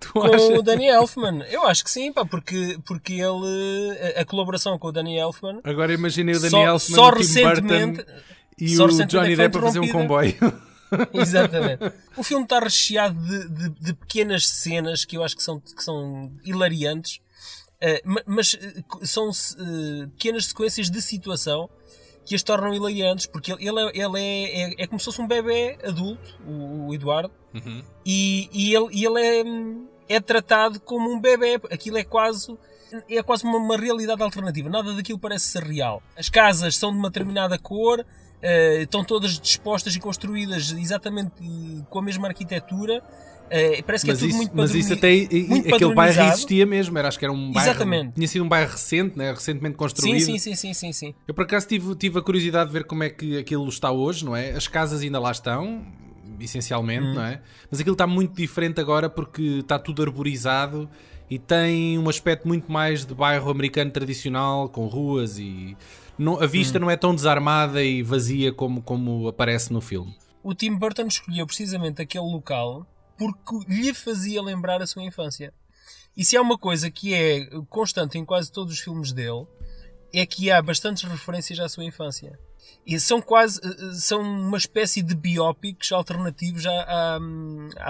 Tu 0.00 0.12
com 0.12 0.22
achas? 0.24 0.58
o 0.58 0.62
Danny 0.62 0.86
Elfman. 0.88 1.42
Eu 1.50 1.66
acho 1.66 1.82
que 1.84 1.90
sim, 1.90 2.12
pá, 2.12 2.24
porque, 2.24 2.78
porque 2.84 3.14
ele. 3.14 4.14
A, 4.16 4.20
a 4.20 4.24
colaboração 4.24 4.78
com 4.78 4.88
o 4.88 4.92
Danny 4.92 5.16
Elfman. 5.18 5.60
Agora 5.64 5.92
imaginei 5.92 6.34
o 6.34 6.38
Só- 6.40 6.50
Daniel 6.50 6.72
Elfman, 6.74 6.96
só 6.96 7.10
recentemente- 7.10 8.06
e 8.58 8.76
só 8.76 8.84
o 8.84 8.86
recentemente 8.86 9.10
Johnny 9.26 9.36
Depp 9.36 9.58
a 9.58 9.60
fazer 9.62 9.80
um 9.80 9.88
comboio. 9.88 10.34
Exatamente. 11.12 11.92
O 12.16 12.22
filme 12.22 12.44
está 12.44 12.58
recheado 12.60 13.18
de, 13.20 13.48
de- 13.48 13.80
de 13.80 13.94
pequenas 13.94 14.46
cenas 14.48 15.04
que 15.04 15.16
eu 15.16 15.24
acho 15.24 15.36
que 15.36 15.42
são, 15.42 15.58
que 15.60 15.82
são 15.82 16.30
hilariantes, 16.44 17.20
ma- 18.04 18.22
mas 18.26 18.54
eh, 18.60 18.82
são 19.02 19.30
eh, 19.30 20.06
pequenas 20.16 20.46
sequências 20.46 20.88
de 20.90 21.02
situação 21.02 21.68
que 22.26 22.34
as 22.34 22.42
tornam 22.42 22.74
hilariantes, 22.74 23.26
porque 23.26 23.52
ele, 23.52 23.68
ele, 23.68 23.80
é, 23.80 24.04
ele 24.04 24.18
é, 24.18 24.62
é, 24.62 24.74
é 24.82 24.86
como 24.86 24.98
se 24.98 25.06
fosse 25.06 25.22
um 25.22 25.28
bebê 25.28 25.78
adulto, 25.82 26.36
o, 26.46 26.88
o 26.88 26.94
Eduardo, 26.94 27.32
e, 28.04 28.50
e 28.52 28.74
ele, 28.74 28.88
e 28.90 29.04
ele 29.06 29.20
é, 30.08 30.16
é 30.16 30.20
tratado 30.20 30.80
como 30.80 31.10
um 31.10 31.20
bebê. 31.20 31.54
Aquilo 31.70 31.96
é 31.96 32.04
quase. 32.04 32.56
É 33.10 33.22
quase 33.22 33.44
uma, 33.44 33.58
uma 33.58 33.76
realidade 33.76 34.22
alternativa. 34.22 34.68
Nada 34.68 34.92
daquilo 34.92 35.18
parece 35.18 35.46
ser 35.46 35.62
real. 35.62 36.02
As 36.16 36.28
casas 36.28 36.76
são 36.76 36.92
de 36.92 36.98
uma 36.98 37.08
determinada 37.08 37.58
cor, 37.58 38.04
eh, 38.42 38.82
estão 38.82 39.04
todas 39.04 39.38
dispostas 39.38 39.94
e 39.96 40.00
construídas 40.00 40.72
exatamente 40.72 41.32
eh, 41.40 41.84
com 41.88 41.98
a 41.98 42.02
mesma 42.02 42.28
arquitetura. 42.28 43.02
Eh, 43.48 43.82
parece 43.82 44.04
que 44.04 44.10
Mas 44.10 44.18
é 44.18 44.20
tudo 44.20 44.28
isso, 44.28 44.36
muito 44.36 44.56
mas 44.56 44.74
isso 44.74 44.92
até 44.92 45.08
muito 45.48 45.74
aquele 45.74 45.94
bairro 45.94 46.22
existia 46.32 46.66
mesmo, 46.66 46.98
era, 46.98 47.08
acho 47.08 47.18
que 47.18 47.24
era 47.24 47.32
um 47.32 47.52
bairro. 47.52 47.70
Exatamente. 47.70 48.14
Tinha 48.14 48.28
sido 48.28 48.44
um 48.44 48.48
bairro 48.48 48.72
recente, 48.72 49.16
né? 49.16 49.32
recentemente 49.32 49.76
construído. 49.76 50.20
Sim, 50.20 50.38
sim, 50.38 50.54
sim, 50.54 50.74
sim, 50.74 50.92
sim. 50.92 51.14
Eu 51.26 51.34
por 51.34 51.44
acaso 51.44 51.66
tive, 51.68 51.94
tive 51.94 52.18
a 52.18 52.22
curiosidade 52.22 52.68
de 52.68 52.72
ver 52.72 52.84
como 52.84 53.04
é 53.04 53.10
que 53.10 53.38
aquilo 53.38 53.68
está 53.68 53.90
hoje, 53.90 54.24
não 54.24 54.34
é? 54.34 54.50
As 54.50 54.66
casas 54.66 55.02
ainda 55.02 55.20
lá 55.20 55.30
estão, 55.30 55.86
essencialmente, 56.40 57.06
não 57.14 57.22
é? 57.22 57.40
Mas 57.70 57.80
aquilo 57.80 57.94
está 57.94 58.06
muito 58.06 58.34
diferente 58.34 58.80
agora 58.80 59.08
porque 59.08 59.60
está 59.60 59.78
tudo 59.78 60.02
arborizado 60.02 60.88
e 61.30 61.38
tem 61.38 61.98
um 61.98 62.08
aspecto 62.08 62.46
muito 62.46 62.70
mais 62.70 63.04
de 63.04 63.14
bairro 63.14 63.50
americano 63.50 63.90
tradicional, 63.90 64.68
com 64.68 64.86
ruas 64.86 65.38
e. 65.38 65.76
Não, 66.18 66.40
a 66.40 66.46
vista 66.46 66.78
não 66.78 66.90
é 66.90 66.96
tão 66.96 67.14
desarmada 67.14 67.82
e 67.82 68.02
vazia 68.02 68.52
como, 68.52 68.82
como 68.82 69.28
aparece 69.28 69.72
no 69.72 69.80
filme. 69.80 70.14
O 70.42 70.54
Tim 70.54 70.74
Burton 70.76 71.06
escolheu 71.06 71.46
precisamente 71.46 72.00
aquele 72.00 72.24
local 72.24 72.86
porque 73.18 73.58
lhe 73.68 73.92
fazia 73.94 74.42
lembrar 74.42 74.80
a 74.82 74.86
sua 74.86 75.02
infância. 75.02 75.52
E 76.16 76.24
se 76.24 76.36
há 76.36 76.40
uma 76.42 76.56
coisa 76.58 76.90
que 76.90 77.12
é 77.14 77.46
constante 77.68 78.16
em 78.18 78.24
quase 78.24 78.50
todos 78.50 78.72
os 78.74 78.80
filmes 78.80 79.12
dele, 79.12 79.46
é 80.14 80.24
que 80.24 80.50
há 80.50 80.62
bastantes 80.62 81.02
referências 81.02 81.58
à 81.60 81.68
sua 81.68 81.84
infância. 81.84 82.38
E 82.86 82.98
são 82.98 83.20
quase 83.20 83.60
eh, 83.62 83.92
são 83.94 84.20
uma 84.22 84.56
espécie 84.56 85.02
de 85.02 85.14
biópicos 85.14 85.92
alternativos 85.92 86.64
à, 86.66 86.70
à, 86.72 87.18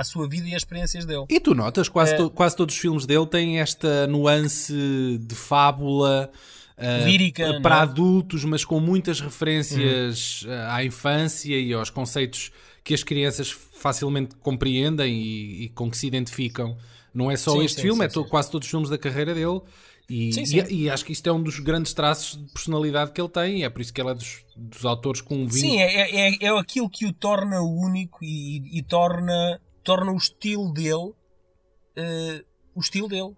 à 0.01 0.05
sua 0.05 0.29
vida 0.29 0.47
e 0.49 0.55
às 0.55 0.63
experiências 0.63 1.05
dele. 1.05 1.25
E 1.29 1.39
tu 1.41 1.55
notas, 1.55 1.89
quase, 1.89 2.15
É. 2.15 2.17
to- 2.17 2.31
quase 2.31 2.57
todos 2.57 2.75
os 2.75 2.81
filmes 2.81 3.07
dele 3.07 3.27
têm 3.27 3.61
esta 3.61 4.07
nuance 4.07 4.73
de 5.21 5.35
fábula 5.35 6.31
ah, 6.77 7.05
Lírica, 7.07 7.49
não 7.49 7.55
é? 7.57 7.61
para 7.61 7.83
adultos, 7.83 8.45
mas 8.45 8.65
com 8.65 8.79
muitas 8.81 9.21
referências 9.21 10.45
ah, 10.49 10.77
à 10.77 10.85
infância 10.85 11.59
e 11.59 11.73
aos 11.73 11.91
conceitos 11.91 12.51
que 12.85 12.95
as 12.95 13.03
crianças 13.03 13.51
facilmente 13.51 14.37
compreendem 14.37 15.15
e, 15.21 15.65
e 15.65 15.69
com 15.71 15.91
que 15.91 15.97
se 15.99 16.07
identificam. 16.07 16.77
Não 17.13 17.31
é 17.31 17.37
só 17.37 17.53
Sim, 17.53 17.65
este 17.65 17.77
sim, 17.77 17.83
filme, 17.83 18.01
sim, 18.01 18.05
é 18.07 18.09
to- 18.09 18.25
quase 18.27 18.51
todos 18.51 18.67
os 18.67 18.71
filmes 18.71 18.89
da 18.91 18.99
carreira 18.99 19.35
dele. 19.35 19.61
E, 20.09 20.31
e- 20.31 20.83
e 20.85 20.91
acho 20.91 21.05
que 21.05 21.13
isto 21.13 21.27
é 21.29 21.33
um 21.33 21.43
dos 21.43 21.59
grandes 21.59 21.93
traços 21.93 22.37
de 22.39 22.53
personalidade 22.53 23.11
que 23.11 23.21
ele 23.21 23.29
tem, 23.29 23.61
e 23.61 23.65
é 23.65 23.69
por 23.71 23.81
isso 23.81 23.93
que 23.93 24.01
ele 24.01 24.11
é 24.11 24.15
dos, 24.15 24.45
dos 24.57 24.85
autores 24.85 25.21
com 25.21 25.35
um 25.35 25.47
vinho. 25.49 25.73
Sim, 25.73 25.81
é, 25.81 26.29
é, 26.29 26.37
é 26.45 26.49
aquilo 26.59 26.89
que 26.89 27.07
o 27.07 27.13
torna 27.13 27.61
único 27.61 28.23
e, 28.23 28.79
e 28.79 28.83
torna, 28.85 29.61
torna 29.83 30.13
o 30.13 30.17
estilo 30.17 30.73
dele 30.73 31.13
eh, 31.97 32.45
o 32.75 32.81
estilo 32.81 33.09
dele. 33.09 33.35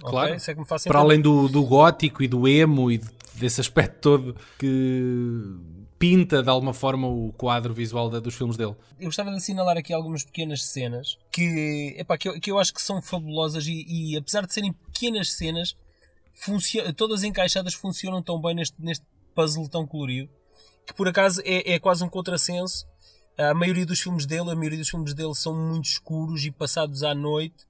Claro. 0.00 0.38
Se 0.38 0.50
é 0.50 0.54
para 0.54 0.62
entender. 0.62 0.96
além 0.96 1.20
do, 1.20 1.48
do 1.48 1.64
gótico 1.64 2.22
e 2.22 2.28
do 2.28 2.46
emo 2.46 2.90
e 2.90 2.98
de- 2.98 3.08
desse 3.34 3.60
aspecto 3.60 4.00
todo 4.00 4.36
que 4.58 5.42
pinta 5.98 6.42
de 6.42 6.48
alguma 6.50 6.74
forma 6.74 7.06
o 7.08 7.32
quadro 7.32 7.72
visual 7.72 8.08
da- 8.10 8.20
dos 8.20 8.34
filmes 8.34 8.56
dele. 8.56 8.74
Eu 8.98 9.06
gostava 9.06 9.30
de 9.30 9.36
assinalar 9.36 9.76
aqui 9.78 9.92
algumas 9.92 10.22
pequenas 10.24 10.62
cenas 10.64 11.18
que, 11.32 11.94
epá, 11.98 12.16
que, 12.18 12.28
eu, 12.28 12.40
que 12.40 12.50
eu 12.50 12.58
acho 12.58 12.72
que 12.74 12.82
são 12.82 13.00
fabulosas 13.00 13.66
e, 13.66 13.84
e 13.88 14.16
apesar 14.16 14.46
de 14.46 14.52
serem 14.52 14.72
pequenas 14.72 15.32
cenas, 15.32 15.74
todas 16.96 17.22
encaixadas 17.24 17.74
funcionam 17.74 18.22
tão 18.22 18.40
bem 18.40 18.54
neste, 18.54 18.74
neste 18.78 19.04
puzzle 19.34 19.68
tão 19.68 19.86
colorido 19.86 20.30
que 20.86 20.94
por 20.94 21.08
acaso 21.08 21.40
é, 21.44 21.72
é 21.74 21.78
quase 21.78 22.04
um 22.04 22.08
contrassenso. 22.08 22.86
A 23.36 23.52
maioria 23.52 23.84
dos 23.84 24.00
filmes 24.00 24.24
dele, 24.24 24.50
a 24.50 24.54
maioria 24.54 24.78
dos 24.78 24.88
filmes 24.88 25.12
dele 25.12 25.34
são 25.34 25.52
muito 25.54 25.86
escuros 25.86 26.44
e 26.44 26.50
passados 26.50 27.02
à 27.02 27.12
noite. 27.14 27.66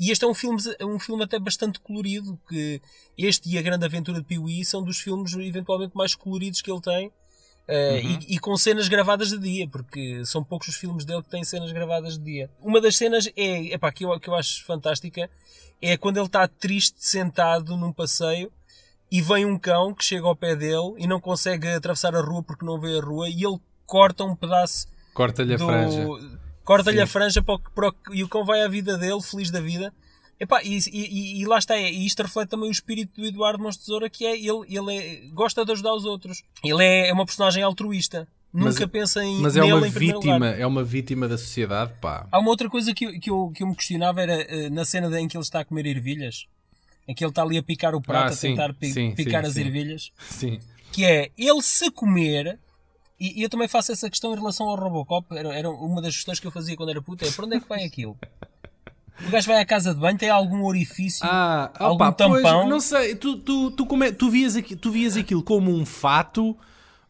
E 0.00 0.10
este 0.10 0.24
é 0.24 0.28
um 0.28 0.32
filme, 0.32 0.58
é 0.78 0.84
um 0.86 0.98
filme 0.98 1.22
até 1.22 1.38
bastante 1.38 1.78
colorido, 1.78 2.40
que 2.48 2.80
este 3.18 3.50
e 3.50 3.58
A 3.58 3.62
Grande 3.62 3.84
Aventura 3.84 4.18
de 4.18 4.24
Pee-wee 4.26 4.64
são 4.64 4.82
dos 4.82 4.98
filmes 4.98 5.34
eventualmente 5.34 5.94
mais 5.94 6.14
coloridos 6.14 6.62
que 6.62 6.72
ele 6.72 6.80
tem. 6.80 7.08
Uh, 7.68 8.00
e, 8.28 8.34
e 8.34 8.38
com 8.40 8.56
cenas 8.56 8.88
gravadas 8.88 9.28
de 9.28 9.38
dia, 9.38 9.68
porque 9.68 10.24
são 10.24 10.42
poucos 10.42 10.68
os 10.68 10.74
filmes 10.74 11.04
dele 11.04 11.22
que 11.22 11.30
têm 11.30 11.44
cenas 11.44 11.70
gravadas 11.70 12.18
de 12.18 12.24
dia. 12.24 12.50
Uma 12.60 12.80
das 12.80 12.96
cenas 12.96 13.30
é, 13.36 13.74
epá, 13.74 13.92
que, 13.92 14.04
eu, 14.04 14.18
que 14.18 14.28
eu 14.28 14.34
acho 14.34 14.64
fantástica 14.64 15.30
é 15.80 15.96
quando 15.96 16.16
ele 16.16 16.26
está 16.26 16.48
triste 16.48 16.96
sentado 16.98 17.76
num 17.76 17.92
passeio 17.92 18.50
e 19.12 19.20
vem 19.20 19.44
um 19.44 19.56
cão 19.56 19.94
que 19.94 20.04
chega 20.04 20.26
ao 20.26 20.34
pé 20.34 20.56
dele 20.56 20.94
e 20.98 21.06
não 21.06 21.20
consegue 21.20 21.68
atravessar 21.68 22.12
a 22.16 22.20
rua 22.20 22.42
porque 22.42 22.64
não 22.64 22.80
vê 22.80 22.98
a 22.98 23.00
rua 23.00 23.28
e 23.28 23.44
ele 23.44 23.60
corta 23.86 24.24
um 24.24 24.34
pedaço 24.34 24.88
Corta-lhe 25.14 25.54
a 25.54 25.56
do- 25.56 25.66
franja. 25.66 26.06
Corta-lhe 26.64 27.00
a 27.00 27.06
franja 27.06 27.42
para 27.42 27.54
o, 27.54 27.58
para 27.58 27.88
o- 27.88 27.94
e 28.14 28.22
o 28.22 28.28
cão 28.28 28.44
vai 28.44 28.62
à 28.62 28.68
vida 28.68 28.96
dele, 28.98 29.20
feliz 29.22 29.50
da 29.50 29.60
vida. 29.60 29.92
Epá, 30.38 30.62
e, 30.62 30.78
e- 30.90 31.40
e 31.42 31.44
lá 31.46 31.58
está, 31.58 31.76
e 31.76 32.06
isto 32.06 32.22
reflete 32.22 32.48
também 32.48 32.68
o 32.68 32.72
espírito 32.72 33.20
do 33.20 33.26
Eduardo 33.26 33.62
Mons 33.62 33.76
Tesoura, 33.76 34.08
que 34.08 34.24
é 34.24 34.34
ele, 34.36 34.64
ele 34.68 34.96
é- 34.96 35.20
gosta 35.34 35.64
de 35.64 35.72
ajudar 35.72 35.92
os 35.94 36.04
outros. 36.04 36.42
Ele 36.64 36.82
é, 36.82 37.08
é 37.08 37.12
uma 37.12 37.26
personagem 37.26 37.62
altruísta. 37.62 38.26
Mas- 38.52 38.74
Nunca 38.74 38.88
pensa 38.88 39.22
em 39.22 39.38
Mas 39.40 39.54
é 39.56 39.62
uma 39.62 39.86
vítima, 39.88 40.48
é 40.48 40.66
uma 40.66 40.82
vítima 40.82 41.28
da 41.28 41.38
sociedade, 41.38 41.92
pá. 42.00 42.26
Há 42.32 42.38
uma 42.40 42.48
outra 42.50 42.68
coisa 42.68 42.92
que, 42.94 43.04
eu- 43.04 43.20
que, 43.20 43.30
eu, 43.30 43.52
que 43.54 43.62
eu 43.62 43.66
me 43.68 43.76
questionava 43.76 44.20
era 44.22 44.32
eh, 44.42 44.68
na 44.70 44.84
cena 44.84 45.20
em 45.20 45.28
que 45.28 45.36
ele 45.36 45.44
está 45.44 45.60
a 45.60 45.64
comer 45.64 45.86
ervilhas, 45.86 46.46
em 47.06 47.14
que 47.14 47.22
ele 47.22 47.30
está 47.30 47.42
ali 47.42 47.58
a 47.58 47.62
picar 47.62 47.94
o 47.94 48.00
prato, 48.00 48.24
Ah, 48.24 48.28
a 48.30 48.32
sim, 48.32 48.48
tentar 48.50 48.74
pi- 48.74 48.92
sim, 48.92 49.14
picar 49.14 49.44
sim, 49.44 49.50
as 49.50 49.56
ervilhas, 49.56 50.10
Sim. 50.30 50.58
que 50.90 51.04
é 51.04 51.30
ele 51.38 51.62
se 51.62 51.90
comer, 51.92 52.58
e, 53.20 53.38
e 53.40 53.42
eu 53.42 53.48
também 53.50 53.68
faço 53.68 53.92
essa 53.92 54.08
questão 54.08 54.32
em 54.32 54.36
relação 54.36 54.66
ao 54.68 54.76
Robocop, 54.76 55.26
era, 55.36 55.54
era 55.54 55.70
uma 55.70 56.00
das 56.02 56.14
questões 56.16 56.40
que 56.40 56.46
eu 56.46 56.50
fazia 56.50 56.76
quando 56.76 56.88
era 56.90 57.02
puta, 57.02 57.26
é 57.26 57.30
para 57.30 57.44
onde 57.44 57.56
é 57.56 57.60
que 57.60 57.68
vai 57.68 57.84
aquilo? 57.84 58.16
O 59.26 59.30
gajo 59.30 59.46
vai 59.48 59.60
à 59.60 59.66
casa 59.66 59.92
de 59.94 60.00
banho, 60.00 60.16
tem 60.16 60.30
algum 60.30 60.64
orifício, 60.64 61.26
Ah, 61.26 61.70
algum 61.78 62.04
opa, 62.06 62.12
pois, 62.26 62.42
tampão. 62.42 62.66
não 62.68 62.80
sei, 62.80 63.14
tu, 63.14 63.36
tu, 63.36 63.70
tu, 63.72 63.84
come- 63.84 64.12
tu, 64.12 64.30
vias 64.30 64.56
aqui, 64.56 64.74
tu 64.74 64.90
vias 64.90 65.14
aquilo 65.16 65.42
como 65.42 65.70
um 65.70 65.84
fato 65.84 66.56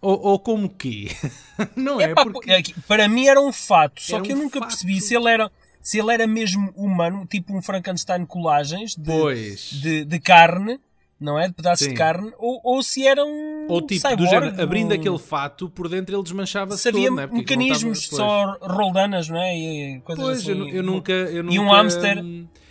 ou, 0.00 0.20
ou 0.20 0.38
como 0.40 0.68
quê? 0.68 1.08
não 1.76 2.00
é? 2.00 2.12
Porque... 2.14 2.50
é 2.50 2.60
que 2.62 2.74
para 2.82 3.06
mim 3.06 3.26
era 3.28 3.40
um 3.40 3.52
fato, 3.52 4.02
só 4.02 4.16
Era 4.16 4.24
que 4.24 4.32
eu 4.32 4.36
um 4.36 4.40
nunca 4.42 4.58
fato. 4.58 4.68
percebi 4.70 5.00
se 5.00 5.14
ele 5.14 5.30
era 5.30 5.50
se 5.82 5.98
ele 5.98 6.12
era 6.12 6.26
mesmo 6.26 6.70
humano, 6.76 7.24
tipo 7.26 7.56
um 7.56 7.62
Frankenstein 7.62 8.26
colagens 8.26 8.94
de, 8.96 9.54
de, 9.80 10.04
de 10.04 10.20
carne, 10.20 10.78
não 11.20 11.38
é? 11.38 11.48
De 11.48 11.54
pedaços 11.54 11.84
Sim. 11.84 11.92
de 11.92 11.96
carne, 11.98 12.32
ou, 12.38 12.60
ou 12.64 12.82
se 12.82 13.06
era 13.06 13.24
um 13.24 13.66
Ou 13.68 13.80
tipo, 13.82 14.00
cyborg, 14.00 14.16
do 14.16 14.26
género, 14.26 14.62
abrindo 14.62 14.92
um- 14.92 14.94
aquele 14.94 15.18
fato, 15.18 15.68
por 15.68 15.88
dentro 15.88 16.14
ele 16.16 16.22
desmanchava-se 16.22 16.80
se 16.82 16.88
havia 16.88 17.08
todo, 17.08 17.20
é? 17.20 17.26
Mecanismos, 17.26 18.08
só 18.08 18.56
roldanas, 18.62 19.28
não 19.28 19.36
é? 19.40 19.56
E 19.56 20.00
coisas 20.00 20.24
Pois, 20.24 20.38
assim. 20.40 20.50
eu, 20.50 20.68
eu 20.68 20.82
nunca, 20.82 21.12
eu 21.12 21.44
E 21.50 21.58
um 21.58 21.64
nunca- 21.64 21.76
hamster, 21.76 22.24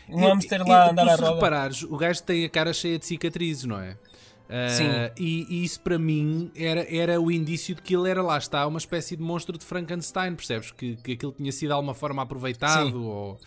um 0.10 0.20
hamster 0.27 0.68
lá 0.68 0.86
a 0.86 0.89
andar 0.91 1.08
à 1.08 1.15
se 1.15 1.22
roda. 1.22 1.36
reparares, 1.36 1.84
o 1.84 1.96
gajo 1.96 2.24
tem 2.24 2.44
a 2.46 2.50
cara 2.50 2.74
cheia 2.74 2.98
de 2.98 3.06
cicatrizes, 3.06 3.65
não 3.65 3.79
é? 3.79 3.96
Ah, 4.51 4.68
Sim. 4.70 4.86
E, 5.20 5.46
e 5.48 5.63
isso 5.63 5.79
para 5.82 6.00
mim 6.00 6.50
era, 6.58 6.84
era 6.91 7.22
o 7.22 7.32
indício 7.32 7.75
de 7.75 7.84
que 7.84 7.96
ele 7.96 8.10
era 8.10 8.24
lá 8.24 8.36
está 8.36 8.65
uma 8.65 8.79
espécie 8.79 9.15
de 9.15 9.22
monstro 9.22 9.56
de 9.56 9.63
Frankenstein, 9.63 10.34
percebes? 10.34 10.72
Que, 10.72 10.96
que 10.96 11.12
aquilo 11.12 11.32
tinha 11.34 11.51
sido 11.51 11.68
de 11.68 11.74
alguma 11.74 11.94
forma 11.94 12.24
aproveitado 12.24 12.89
Sim. 12.89 12.98
ou 12.98 13.38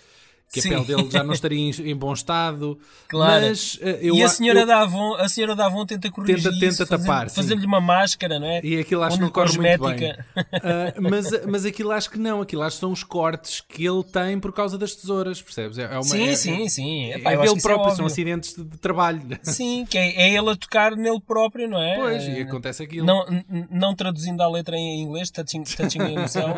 que 0.53 0.61
a 0.61 0.63
Sim. 0.63 0.69
pele 0.69 0.85
dele 0.85 1.11
já 1.11 1.25
não 1.25 1.33
estaria 1.35 1.59
em, 1.59 1.97
bom 1.97 2.13
estado. 2.13 2.79
Claro. 3.09 3.47
Mas 3.47 3.79
ah, 3.83 3.87
eu, 4.03 4.15
e 4.15 4.23
a 4.23 4.29
senhora, 4.29 4.61
eu- 4.61 4.67
da 4.67 4.81
Avon, 4.83 5.15
a 5.15 5.29
senhora 5.29 5.57
da 5.57 5.67
Avon 5.67 5.87
tenta 5.87 6.11
corrigir 6.11 6.43
Tenta- 6.43 6.59
tenta 6.61 6.87
fazendo- 6.87 7.07
tapar, 7.07 7.31
sim. 7.31 7.37
Fazendo-lhe 7.37 7.67
uma 7.67 7.81
máscara, 7.81 8.39
não 8.39 8.47
é? 8.47 8.61
E 8.63 8.79
aquilo 8.79 9.03
acho 9.03 9.17
que 9.17 9.23
não 9.23 9.31
corre 9.31 9.57
muito 9.59 9.83
bem. 9.89 10.15
Ah, 10.65 10.95
mas, 11.01 11.31
mas 11.47 11.65
aquilo 11.65 11.91
acho 11.91 12.11
que 12.11 12.19
não, 12.19 12.41
aquilo 12.43 12.63
acho 12.63 12.77
que 12.77 12.81
são 12.81 12.93
os 12.93 13.03
cortes 13.03 13.61
que 13.61 13.85
ele 13.85 14.03
tem 14.05 14.39
por 14.39 14.53
causa 14.53 14.77
das 14.79 14.95
tesouras, 14.95 15.41
percebes? 15.41 15.79
É, 15.79 15.85
é 15.85 15.89
uma, 15.95 16.03
Sim, 16.03 16.29
é, 16.29 16.37
sim, 16.37 16.65
é, 16.65 16.69
sim. 16.69 17.05
É, 17.13 17.17
Epá, 17.17 17.31
acho 17.31 17.41
dele 17.43 17.57
isso 17.57 17.69
é 17.69 17.73
próprio, 17.75 17.97
são 17.97 18.07
acidentes 18.07 18.55
de, 18.55 18.63
de 18.65 18.79
trabalho. 18.79 19.23
Sim, 19.43 19.87
que 19.89 19.97
é, 19.99 20.23
é 20.23 20.35
ele 20.37 20.51
a 20.51 20.57
tocar 20.57 20.95
nele 20.97 21.21
próprio, 21.21 21.69
não 21.69 21.81
é? 21.81 21.97
Pois, 21.97 22.23
Eh, 22.25 22.39
e 22.39 22.43
acontece 22.43 22.83
aquilo. 22.83 23.07
Não, 23.07 23.25
não 23.71 23.95
traduzindo 23.95 24.41
a 24.43 24.49
letra 24.49 24.77
em 24.77 25.01
inglês, 25.03 25.31
touching, 25.31 25.63
touching 25.65 26.03
himself, 26.03 26.55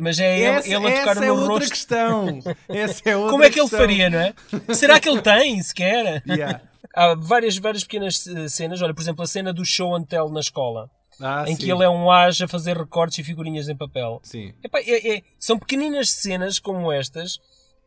mas 0.00 0.18
é 0.18 0.36
ele, 0.38 0.44
essa 0.46 0.68
ele 0.68 0.76
a 0.86 0.98
tocar 0.98 1.10
essa 1.12 1.14
no 1.20 1.22
é 1.22 1.26
meu 1.26 1.34
outra 1.36 1.54
rosto. 1.54 1.70
questão. 1.70 2.38
Essa 2.68 2.97
é 3.04 3.16
outra 3.16 3.30
Como 3.32 3.44
é 3.44 3.50
que 3.50 3.58
ele 3.58 3.62
questão. 3.68 3.78
faria, 3.78 4.10
não 4.10 4.18
é? 4.20 4.34
Será 4.74 4.98
que 5.00 5.08
ele 5.08 5.20
tem, 5.22 5.62
sequer? 5.62 6.22
Yeah. 6.28 6.60
Há 6.94 7.14
várias, 7.14 7.56
várias 7.58 7.84
pequenas 7.84 8.26
eh, 8.26 8.48
cenas, 8.48 8.80
olha, 8.82 8.94
por 8.94 9.02
exemplo, 9.02 9.22
a 9.22 9.26
cena 9.26 9.52
do 9.52 9.64
show 9.64 9.94
and 9.94 10.04
tell 10.04 10.28
na 10.30 10.40
escola, 10.40 10.90
Ah, 11.20 11.44
em 11.46 11.54
sim. 11.54 11.64
que 11.64 11.70
ele 11.70 11.84
é 11.84 11.88
um 11.88 12.10
age 12.10 12.44
a 12.44 12.48
fazer 12.48 12.76
recortes 12.76 13.18
e 13.18 13.24
figurinhas 13.24 13.68
em 13.68 13.76
papel. 13.76 14.20
Sim. 14.22 14.52
Epá, 14.64 14.80
é- 14.80 15.16
é- 15.16 15.22
são 15.38 15.58
pequeninas 15.58 16.10
cenas 16.10 16.58
como 16.58 16.90
estas 16.92 17.38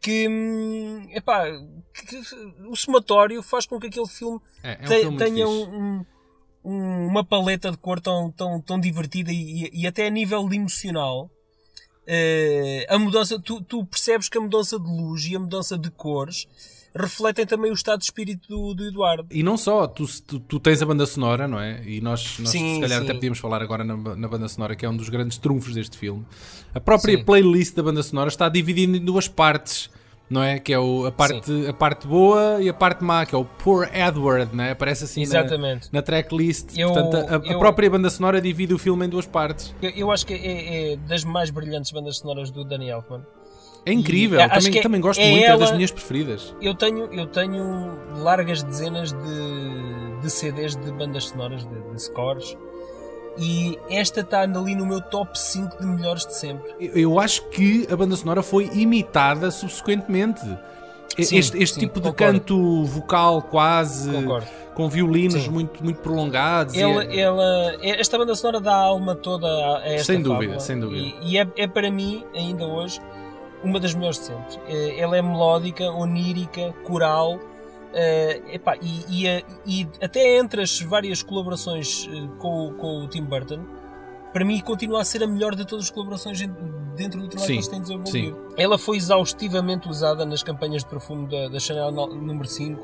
que, 0.02 0.28
hum, 0.28 1.08
epá, 1.12 1.44
que- 1.94 2.22
o 2.68 2.76
somatório 2.76 3.42
faz 3.44 3.66
com 3.66 3.80
que 3.80 3.88
aquele 3.88 4.08
filme 4.08 4.40
É, 4.64 4.72
é 4.74 4.84
um 4.84 4.88
te- 4.88 5.00
filme 5.02 5.18
tenha 5.18 5.48
um- 5.48 6.06
um- 6.64 7.08
uma 7.08 7.24
paleta 7.24 7.70
de 7.72 7.78
cor 7.78 8.00
tão, 8.00 8.32
tão, 8.32 8.62
tão 8.62 8.80
divertida 8.80 9.32
e, 9.32 9.70
e 9.74 9.86
até 9.88 10.08
a 10.08 10.10
nível 10.10 10.48
de 10.48 10.56
emocional. 10.56 11.30
Eh, 12.14 12.86
a 12.90 13.00
mudança, 13.00 13.40
tu, 13.40 13.62
tu 13.62 13.86
percebes 13.86 14.28
que 14.28 14.38
a 14.38 14.42
mudança 14.42 14.78
de 14.78 14.86
luz 14.86 15.26
e 15.28 15.34
a 15.34 15.40
mudança 15.40 15.78
de 15.78 15.90
cores 15.90 16.46
refletem 16.94 17.46
também 17.46 17.72
o 17.72 17.74
estado 17.74 18.00
de 18.00 18.04
espírito 18.04 18.50
do, 18.50 18.74
do 18.74 18.86
Eduardo. 18.86 19.26
E 19.32 19.42
não 19.42 19.56
só, 19.56 19.88
tu, 19.88 20.06
tu, 20.28 20.42
tu 20.42 20.60
tens 20.60 20.82
a 20.82 20.86
banda 20.86 21.06
sonora, 21.06 21.48
não 21.48 21.58
é? 21.58 21.82
E 21.86 22.02
nós, 22.02 22.38
nós 22.40 22.50
Sim, 22.50 22.76
se 22.76 22.82
calhar 22.82 23.00
sim. 23.00 23.06
até 23.06 23.14
podíamos 23.14 23.40
falar 23.40 23.62
agora 23.62 23.86
na, 23.86 23.96
na 23.96 24.28
banda 24.28 24.50
sonora, 24.50 24.76
que 24.76 24.86
é 24.86 24.90
um 24.90 24.98
dos 24.98 25.08
grandes 25.08 25.38
trunfos 25.38 25.74
deste 25.74 25.98
filme. 25.98 26.26
A 26.76 26.82
própria 26.82 27.18
Sim. 27.18 27.24
playlist 27.24 27.76
da 27.76 27.84
banda 27.84 28.04
sonora 28.04 28.28
está 28.28 28.50
dividida 28.50 28.98
em 28.98 29.06
duas 29.06 29.30
partes, 29.30 29.90
não 30.32 30.42
é? 30.42 30.58
Que 30.60 30.74
é 30.74 30.80
o, 30.80 31.06
a, 31.06 31.12
parte, 31.12 31.68
a 31.68 31.74
parte 31.74 32.08
boa 32.08 32.62
e 32.62 32.70
a 32.70 32.74
parte 32.74 33.04
má, 33.04 33.26
que 33.26 33.36
é 33.36 33.38
o 33.38 33.44
Poor 33.46 33.90
Edward, 33.94 34.56
não 34.56 34.64
é? 34.64 34.72
Aparece 34.72 35.04
assim 35.04 35.20
na- 35.22 35.26
Exatamente. 35.26 35.90
na, 35.92 36.02
tracklist. 36.02 36.78
Eu- 36.78 36.92
Portanto, 36.94 37.16
a, 37.18 37.36
a 37.50 37.52
eu- 37.54 37.60
própria 37.60 37.90
banda 37.90 38.10
sonora 38.10 38.40
divide 38.40 38.74
o 38.74 38.78
filme 38.80 39.06
em 39.06 39.10
duas 39.10 39.26
partes. 39.28 39.76
Eu, 39.82 39.90
eu 39.92 40.12
acho 40.12 40.26
que 40.26 40.34
é, 40.34 40.94
é 40.94 40.96
das 40.96 41.24
mais 41.24 41.50
brilhantes 41.50 41.92
bandas 41.92 42.18
sonoras 42.18 42.50
do 42.50 42.64
Danny 42.64 42.90
Elfman. 42.90 43.22
É 43.86 43.92
incrível, 43.92 44.40
E 44.40 44.44
acho 44.44 44.66
também, 44.66 44.80
é- 44.80 44.82
também 44.84 45.02
gosto 45.02 45.20
é 45.20 45.30
muito, 45.32 45.44
é 45.46 45.58
das 45.58 45.62
ela- 45.70 45.76
minhas 45.76 45.92
preferidas. 45.92 46.56
Eu 46.62 46.76
tenho, 46.76 47.06
eu 47.14 47.26
tenho 47.28 47.98
largas 48.20 48.62
dezenas 48.64 49.12
de, 49.12 50.22
de 50.22 50.30
CDs 50.30 50.76
de 50.76 50.92
bandas 50.92 51.26
sonoras, 51.26 51.66
de, 51.66 51.82
de 51.92 52.02
scores, 52.02 52.56
e 53.38 53.78
esta 53.90 54.22
está 54.22 54.42
ali 54.42 54.76
no 54.76 54.86
meu 54.86 55.02
top 55.02 55.38
5 55.40 55.80
de 55.80 55.86
melhores 55.86 56.26
de 56.26 56.36
sempre. 56.36 56.72
Eu 56.80 57.20
acho 57.20 57.48
que 57.50 57.88
a 57.92 57.96
banda 57.96 58.16
sonora 58.16 58.42
foi 58.44 58.70
imitada 58.74 59.50
subsequentemente. 59.52 60.42
Sim, 61.18 61.38
este 61.38 61.62
este 61.62 61.74
sim, 61.76 61.80
tipo 61.82 62.00
de 62.00 62.10
concordo. 62.10 62.40
canto 62.40 62.86
vocal 62.86 63.42
quase 63.42 64.10
Concordo. 64.10 64.48
com 64.74 64.88
violinos 64.88 65.44
Sim. 65.44 65.50
muito, 65.50 65.84
muito 65.84 66.00
prolongados. 66.00 66.74
e 66.74 66.80
Ela, 66.82 67.04
é- 67.04 67.20
ela, 67.20 67.76
esta 67.82 68.18
banda 68.18 68.34
sonora 68.36 68.62
dá 68.62 68.74
a 68.74 68.82
alma 68.84 69.14
toda 69.16 69.46
a 69.48 69.82
esta 69.86 70.14
Sem 70.14 70.22
dúvida, 70.22 70.42
fábula. 70.44 70.60
sem 70.62 70.80
dúvida. 70.80 71.02
E, 71.22 71.32
e 71.34 71.38
é, 71.38 71.46
é 71.58 71.68
para 71.68 71.92
mim, 71.92 72.24
ainda 72.34 72.66
hoje, 72.66 73.02
uma 73.62 73.78
das 73.78 73.94
melhores 73.94 74.20
de 74.20 74.26
sempre. 74.28 74.58
Eh, 74.70 75.00
Ela 75.00 75.18
é 75.18 75.22
melódica, 75.22 75.84
onírica, 75.92 76.74
coral. 76.86 77.40
Eh, 77.94 78.42
epá, 78.54 78.76
e, 78.82 79.06
e, 79.24 79.28
a- 79.30 79.44
e 79.66 79.88
até 80.02 80.38
entre 80.38 80.62
as 80.62 80.80
várias 80.82 81.22
colaborações 81.24 82.08
eh, 82.12 82.28
com, 82.40 82.68
o- 82.68 82.74
com 82.74 83.04
o 83.04 83.08
Tim 83.08 83.24
Burton, 83.24 83.60
para 84.34 84.46
mim 84.46 84.60
continua 84.62 85.02
a 85.02 85.04
ser 85.06 85.24
a 85.24 85.28
melhor 85.28 85.56
de 85.56 85.66
todas 85.66 85.86
as 85.86 85.92
colaborações 85.92 86.42
en- 86.42 86.54
dentro 86.96 87.20
do 87.22 87.28
trabalho 87.28 87.48
Sim, 87.48 87.54
que 87.54 87.54
eles 87.54 87.68
têm 87.68 87.82
desenvolvido. 87.82 88.38
Ela 88.58 88.78
foi 88.78 88.98
exaustivamente 88.98 89.88
usada 89.90 90.26
nas 90.26 90.42
campanhas 90.44 90.84
de 90.84 90.90
perfume 90.90 91.28
da, 91.28 91.48
da 91.50 91.60
Chanel 91.60 91.92
no- 91.92 92.08
número 92.16 92.48
5. 92.48 92.82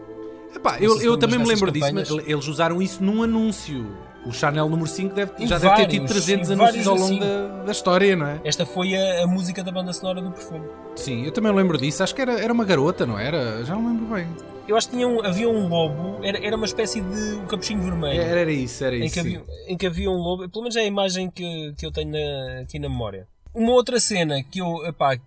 Epá, 0.56 0.78
eu, 0.80 1.02
eu 1.02 1.18
também 1.18 1.38
me 1.40 1.46
lembro 1.46 1.72
disso, 1.72 1.86
campanhas. 1.88 2.10
mas 2.10 2.28
eles 2.28 2.48
usaram 2.48 2.82
isso 2.82 3.04
num 3.04 3.22
anúncio. 3.24 3.86
O 4.26 4.32
Chanel 4.32 4.68
número 4.68 4.90
5 4.90 5.14
deve, 5.16 5.46
já 5.48 5.58
deve 5.58 5.76
ter 5.76 5.88
tido 5.88 6.08
vários, 6.08 6.26
300 6.26 6.50
em 6.50 6.54
anúncios 6.54 6.86
vários 6.86 6.88
ao 6.88 6.96
longo 6.96 7.06
assim. 7.06 7.20
da, 7.20 7.64
da 7.64 7.72
história, 7.72 8.16
não 8.16 8.28
é? 8.28 8.42
Esta 8.44 8.66
foi 8.66 8.96
a, 8.96 9.24
a 9.24 9.28
música 9.28 9.64
da 9.64 9.72
banda 9.72 9.94
sonora 9.94 10.22
do 10.22 10.32
perfume. 10.32 10.66
Sim, 10.96 11.24
eu 11.24 11.32
também 11.32 11.54
lembro 11.54 11.78
disso. 11.78 12.04
Acho 12.04 12.14
que 12.16 12.22
era, 12.22 12.34
era 12.40 12.52
uma 12.52 12.66
garota, 12.66 13.06
não 13.06 13.18
era? 13.18 13.64
Já 13.64 13.76
não 13.76 13.88
lembro 13.88 14.06
bem. 14.16 14.28
Eu 14.68 14.76
acho 14.76 14.90
que 14.90 14.96
tinha 14.96 15.08
um- 15.08 15.24
havia 15.24 15.48
um 15.48 15.68
lobo, 15.68 16.20
era, 16.24 16.46
era 16.46 16.56
uma 16.56 16.66
espécie 16.66 17.00
de 17.02 17.34
um 17.36 17.46
capuchinho 17.46 17.82
vermelho. 17.82 18.20
Era, 18.22 18.42
era 18.42 18.52
isso, 18.52 18.84
era 18.84 18.96
em, 18.98 19.06
isso. 19.06 19.14
que 19.14 19.20
havia, 19.22 19.44
em 19.68 19.78
que 19.78 19.88
havia 19.88 20.10
um 20.12 20.18
lobo, 20.18 20.50
pelo 20.50 20.64
menos 20.64 20.76
é 20.76 20.82
a 20.82 20.86
imagem 20.86 21.30
que, 21.30 21.74
que 21.78 21.86
eu 21.86 21.92
tenho 21.92 22.12
na- 22.12 22.62
aqui 22.62 22.78
na 22.78 22.90
memória. 22.90 23.28
Uma 23.54 23.72
outra 23.72 24.00
cena 24.00 24.44
que 24.44 24.60
eu, 24.60 24.86
epá, 24.86 25.18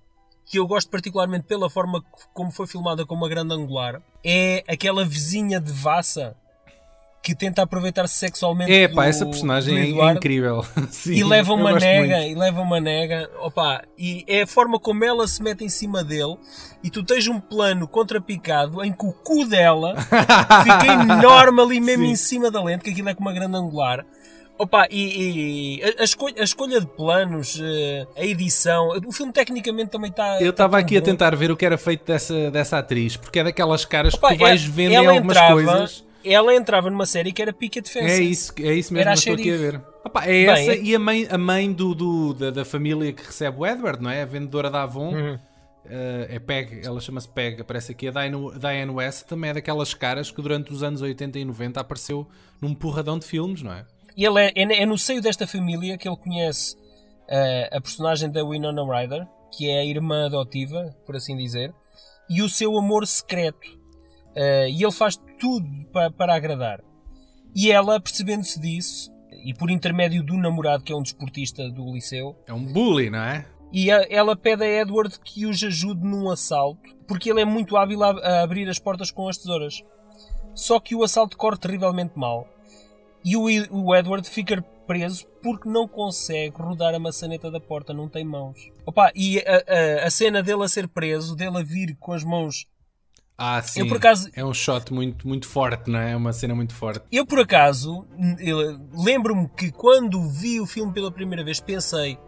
que 0.44 0.58
eu 0.58 0.66
gosto 0.66 0.90
particularmente 0.90 1.46
pela 1.46 1.70
forma 1.70 2.04
como 2.34 2.50
foi 2.50 2.66
filmada 2.66 3.06
com 3.06 3.14
uma 3.14 3.28
grande 3.28 3.54
angular 3.54 4.02
é 4.24 4.62
aquela 4.68 5.04
vizinha 5.04 5.58
de 5.60 5.72
Vassa 5.72 6.36
que 7.22 7.34
tenta 7.34 7.60
aproveitar-se 7.62 8.14
sexualmente 8.14 8.72
É 8.72 8.88
pá, 8.88 9.02
do- 9.02 9.08
essa 9.08 9.26
personagem 9.26 9.74
do 9.74 9.80
é 9.80 9.88
Eduardo. 9.90 10.16
incrível. 10.18 10.64
Sim, 10.90 11.12
e 11.14 11.22
leva 11.24 11.52
uma 11.52 11.72
nega, 11.72 12.16
muito. 12.16 12.30
e 12.30 12.34
leva 12.34 12.60
uma 12.62 12.80
nega, 12.80 13.30
opa, 13.40 13.82
e 13.98 14.24
é 14.26 14.42
a 14.42 14.46
forma 14.46 14.78
como 14.80 15.04
ela 15.04 15.28
se 15.28 15.42
mete 15.42 15.62
em 15.62 15.68
cima 15.68 16.02
dele, 16.02 16.36
e 16.82 16.88
tu 16.88 17.02
tens 17.02 17.28
um 17.28 17.38
plano 17.38 17.86
contrapicado 17.86 18.82
em 18.82 18.90
que 18.92 19.04
o 19.04 19.12
cu 19.12 19.44
dela 19.46 19.94
fica 20.64 20.86
enorme 21.12 21.60
ali 21.60 21.80
mesmo 21.80 22.04
Sim. 22.06 22.10
em 22.10 22.16
cima 22.16 22.50
da 22.50 22.62
lente, 22.62 22.84
que 22.84 22.90
aquilo 22.90 23.08
é 23.10 23.14
com 23.14 23.20
uma 23.20 23.32
grande 23.32 23.56
angular. 23.56 24.04
Opa, 24.58 24.86
e, 24.90 25.78
e 25.80 25.94
a, 25.98 26.04
escolha, 26.04 26.34
a 26.38 26.44
escolha 26.44 26.80
de 26.80 26.86
planos, 26.86 27.58
eh, 27.62 28.06
a 28.14 28.24
edição, 28.26 28.88
o 29.06 29.10
filme 29.10 29.32
tecnicamente 29.32 29.90
também 29.90 30.10
tá 30.12 30.34
está. 30.34 30.44
Eu 30.44 30.50
estava 30.50 30.78
aqui 30.78 30.98
a 30.98 31.00
tentar 31.00 31.34
ver 31.34 31.50
o 31.50 31.56
que 31.56 31.64
era 31.64 31.78
feito 31.78 32.04
dessa, 32.04 32.50
dessa 32.50 32.78
atriz, 32.78 33.16
porque 33.16 33.38
é 33.38 33.44
daquelas 33.44 33.86
caras 33.86 34.12
Opa, 34.12 34.28
que 34.28 34.34
tu 34.36 34.40
vais 34.40 34.62
ela- 34.62 34.70
vendo 34.72 34.92
em 34.92 34.96
algumas 35.06 35.36
entrava- 35.36 35.52
coisas. 35.54 36.04
Ela 36.24 36.54
entrava 36.54 36.90
numa 36.90 37.06
série 37.06 37.32
que 37.32 37.40
era 37.40 37.52
Picket 37.52 37.88
Fence. 37.88 38.20
É 38.20 38.22
isso, 38.22 38.52
é 38.58 38.74
isso 38.74 38.92
mesmo 38.92 39.08
Era 39.10 39.20
que 39.20 39.28
eu 39.28 39.34
estou 39.34 39.34
aqui 39.34 39.50
a 39.52 39.56
ver. 39.70 39.82
Opa, 40.04 40.24
é 40.24 40.26
Bem, 40.26 40.48
essa 40.48 40.72
é- 40.72 40.82
e 40.82 40.94
a 40.94 40.98
mãe, 40.98 41.26
a 41.30 41.38
mãe 41.38 41.72
do, 41.72 41.94
do- 41.94 42.34
da, 42.34 42.50
da 42.50 42.64
família 42.64 43.12
que 43.12 43.24
recebe 43.24 43.58
o 43.58 43.66
Edward, 43.66 44.02
não 44.02 44.10
é? 44.10 44.22
A 44.22 44.26
vendedora 44.26 44.70
da 44.70 44.82
Avon. 44.82 45.14
Uhum. 45.14 45.38
Eh, 45.86 46.26
é 46.30 46.38
Peg, 46.38 46.86
ela 46.86 47.00
chama-se 47.00 47.28
Peg, 47.28 47.62
aparece 47.62 47.92
aqui. 47.92 48.06
A 48.06 48.10
Diane, 48.12 48.90
West 48.92 49.26
também 49.26 49.50
é 49.50 49.54
daquelas 49.54 49.94
caras 49.94 50.30
que 50.30 50.40
durante 50.40 50.72
os 50.72 50.82
anos 50.82 51.00
80 51.02 51.38
e 51.38 51.44
90 51.44 51.80
apareceu 51.80 52.28
num 52.60 52.74
porradão 52.74 53.18
de 53.18 53.26
filmes, 53.26 53.62
não 53.62 53.72
é? 53.72 53.84
E 54.16 54.24
ele 54.24 54.40
é, 54.40 54.52
é, 54.54 54.82
é 54.82 54.86
no 54.86 54.98
seio 54.98 55.22
desta 55.22 55.46
família 55.46 55.96
que 55.96 56.06
ele 56.08 56.16
conhece 56.16 56.76
eh, 57.28 57.70
a 57.72 57.80
personagem 57.80 58.30
da 58.30 58.44
Winona 58.44 58.82
Ryder, 58.84 59.26
que 59.56 59.68
é 59.68 59.80
a 59.80 59.84
irmã 59.84 60.26
adotiva, 60.26 60.94
por 61.06 61.16
assim 61.16 61.36
dizer, 61.36 61.72
e 62.28 62.42
o 62.42 62.48
seu 62.48 62.76
amor 62.78 63.06
secreto. 63.06 63.79
Eh, 64.34 64.70
e 64.70 64.82
ele 64.82 64.92
faz 64.92 65.16
tudo 65.38 65.68
para, 65.92 66.10
para 66.10 66.34
agradar. 66.34 66.80
E 67.54 67.70
ela, 67.72 68.00
percebendo-se 68.00 68.60
disso, 68.60 69.10
e 69.44 69.52
por 69.54 69.70
intermédio 69.70 70.22
do 70.22 70.36
namorado, 70.36 70.84
que 70.84 70.92
é 70.92 70.96
um 70.96 71.02
desportista 71.02 71.68
do 71.70 71.92
liceu, 71.92 72.36
É 72.46 72.52
um 72.52 72.64
bully, 72.64 73.10
não 73.10 73.18
é? 73.18 73.46
e 73.72 73.90
a- 73.90 74.06
ela 74.10 74.36
pede 74.36 74.64
a 74.64 74.68
Edward 74.82 75.18
que 75.20 75.46
os 75.46 75.62
ajude 75.62 76.04
num 76.04 76.30
assalto, 76.30 76.80
porque 77.08 77.30
ele 77.30 77.40
é 77.40 77.44
muito 77.44 77.76
hábil 77.76 78.02
a, 78.04 78.10
a 78.10 78.42
abrir 78.42 78.68
as 78.68 78.78
portas 78.78 79.10
com 79.10 79.28
as 79.28 79.36
tesouras. 79.38 79.82
Só 80.54 80.78
que 80.80 80.94
o 80.94 81.02
assalto 81.02 81.36
corre 81.36 81.56
terrivelmente 81.56 82.12
mal. 82.18 82.46
E 83.24 83.36
o, 83.36 83.44
o 83.70 83.94
Edward 83.94 84.28
fica 84.28 84.62
preso 84.86 85.26
porque 85.42 85.68
não 85.68 85.86
consegue 85.86 86.56
rodar 86.60 86.94
a 86.94 86.98
maçaneta 86.98 87.50
da 87.50 87.60
porta, 87.60 87.92
não 87.94 88.08
tem 88.08 88.24
mãos. 88.24 88.58
Opa, 88.86 89.10
e 89.14 89.38
a, 89.40 90.02
a- 90.02 90.06
a 90.06 90.10
cena 90.10 90.42
dele 90.42 90.64
a 90.64 90.68
ser 90.68 90.88
preso, 90.88 91.36
dele 91.36 91.58
a 91.58 91.62
vir 91.62 91.96
com 91.98 92.12
as 92.12 92.24
mãos. 92.24 92.66
Ah, 93.42 93.62
sim. 93.62 93.80
Eu, 93.80 93.86
por 93.88 93.96
acaso- 93.96 94.28
É 94.36 94.44
um 94.44 94.52
shot 94.52 94.92
muito, 94.92 95.26
muito 95.26 95.48
forte, 95.48 95.90
não 95.90 95.98
é? 95.98 96.12
É 96.12 96.16
uma 96.16 96.30
cena 96.30 96.54
muito 96.54 96.74
forte. 96.74 97.00
Eu, 97.10 97.24
por 97.24 97.38
acaso, 97.40 98.04
lembro-me 98.92 99.48
que 99.56 99.70
quando 99.70 100.20
vi 100.28 100.60
o 100.60 100.66
filme 100.66 100.92
pela 100.92 101.10
primeira 101.10 101.42
vez, 101.44 101.58
pensei: 101.60 102.18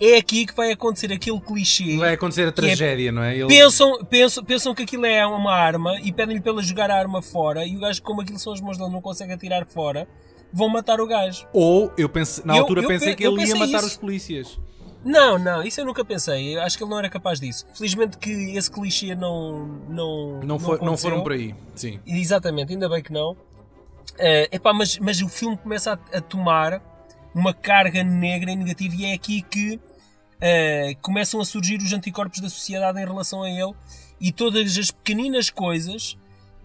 é 0.00 0.16
aqui 0.16 0.46
que 0.46 0.54
vai 0.54 0.72
acontecer 0.72 1.12
aquele 1.12 1.40
clichê. 1.40 1.96
Vai 1.96 2.14
acontecer 2.14 2.48
a 2.48 2.52
que 2.52 2.60
é- 2.60 2.64
tragédia, 2.68 3.12
não 3.12 3.22
é? 3.22 3.36
Ele- 3.36 3.46
Pensam, 3.48 4.04
pensam, 4.04 4.44
pensam 4.44 4.74
que 4.74 4.82
aquilo 4.82 5.06
é 5.06 5.26
uma 5.26 5.52
arma 5.54 5.98
e 6.00 6.12
pedem-lhe 6.12 6.40
para 6.40 6.52
ele 6.52 6.62
jogar 6.62 6.90
a 6.90 6.96
arma 6.98 7.20
fora 7.22 7.66
e 7.66 7.76
o 7.76 7.80
gajo, 7.80 8.02
como 8.02 8.20
aquilo 8.22 8.38
são 8.38 8.52
as 8.52 8.60
mãos 8.60 8.78
dele, 8.78 8.90
não 8.90 9.00
consegue 9.02 9.32
atirar 9.32 9.66
fora, 9.66 10.08
vão 10.52 10.68
matar 10.68 11.00
o 11.00 11.06
gajo. 11.06 11.46
Ou 11.52 11.92
eu 11.98 12.08
pense, 12.08 12.46
na 12.46 12.56
Eu- 12.56 12.62
altura 12.62 12.82
eu 12.82 12.88
pensei 12.88 13.10
pe- 13.10 13.16
que 13.16 13.26
ele 13.26 13.44
ia 13.44 13.56
matar 13.56 13.78
isso. 13.78 13.86
os 13.88 13.96
polícias. 13.96 14.58
Não, 15.08 15.38
não, 15.38 15.62
isso 15.62 15.80
eu 15.80 15.84
nunca 15.84 16.04
pensei. 16.04 16.56
Eu 16.56 16.62
acho 16.62 16.76
que 16.76 16.82
ele 16.82 16.90
não 16.90 16.98
era 16.98 17.08
capaz 17.08 17.38
disso. 17.38 17.64
Felizmente 17.74 18.18
que 18.18 18.56
esse 18.56 18.68
clichê 18.68 19.14
não 19.14 19.64
não 19.88 20.40
Não, 20.42 20.58
foi, 20.58 20.78
não 20.78 20.86
aconteceu. 20.86 21.10
foram 21.10 21.22
por 21.22 21.30
aí. 21.32 21.54
Sim. 21.76 22.00
Exatamente, 22.04 22.72
ainda 22.72 22.88
bem 22.88 23.00
que 23.00 23.12
não. 23.12 23.36
Eh, 24.18 24.48
epá, 24.50 24.72
mas, 24.72 24.98
mas 24.98 25.20
o 25.22 25.28
filme 25.28 25.56
começa 25.56 25.92
a, 25.92 26.18
a 26.18 26.20
tomar 26.20 26.82
uma 27.32 27.54
carga 27.54 28.02
negra 28.02 28.50
e 28.50 28.56
negativa 28.56 28.94
e 28.96 29.04
é 29.04 29.12
aqui 29.12 29.42
que 29.42 29.78
eh, 30.40 30.96
começam 31.02 31.40
a 31.40 31.44
surgir 31.44 31.76
os 31.78 31.92
anticorpos 31.92 32.40
da 32.40 32.48
sociedade 32.50 33.00
em 33.00 33.04
relação 33.04 33.42
a 33.44 33.48
ele 33.50 33.74
e 34.20 34.32
todas 34.32 34.76
as 34.76 34.90
pequeninas 34.90 35.50
coisas 35.50 36.16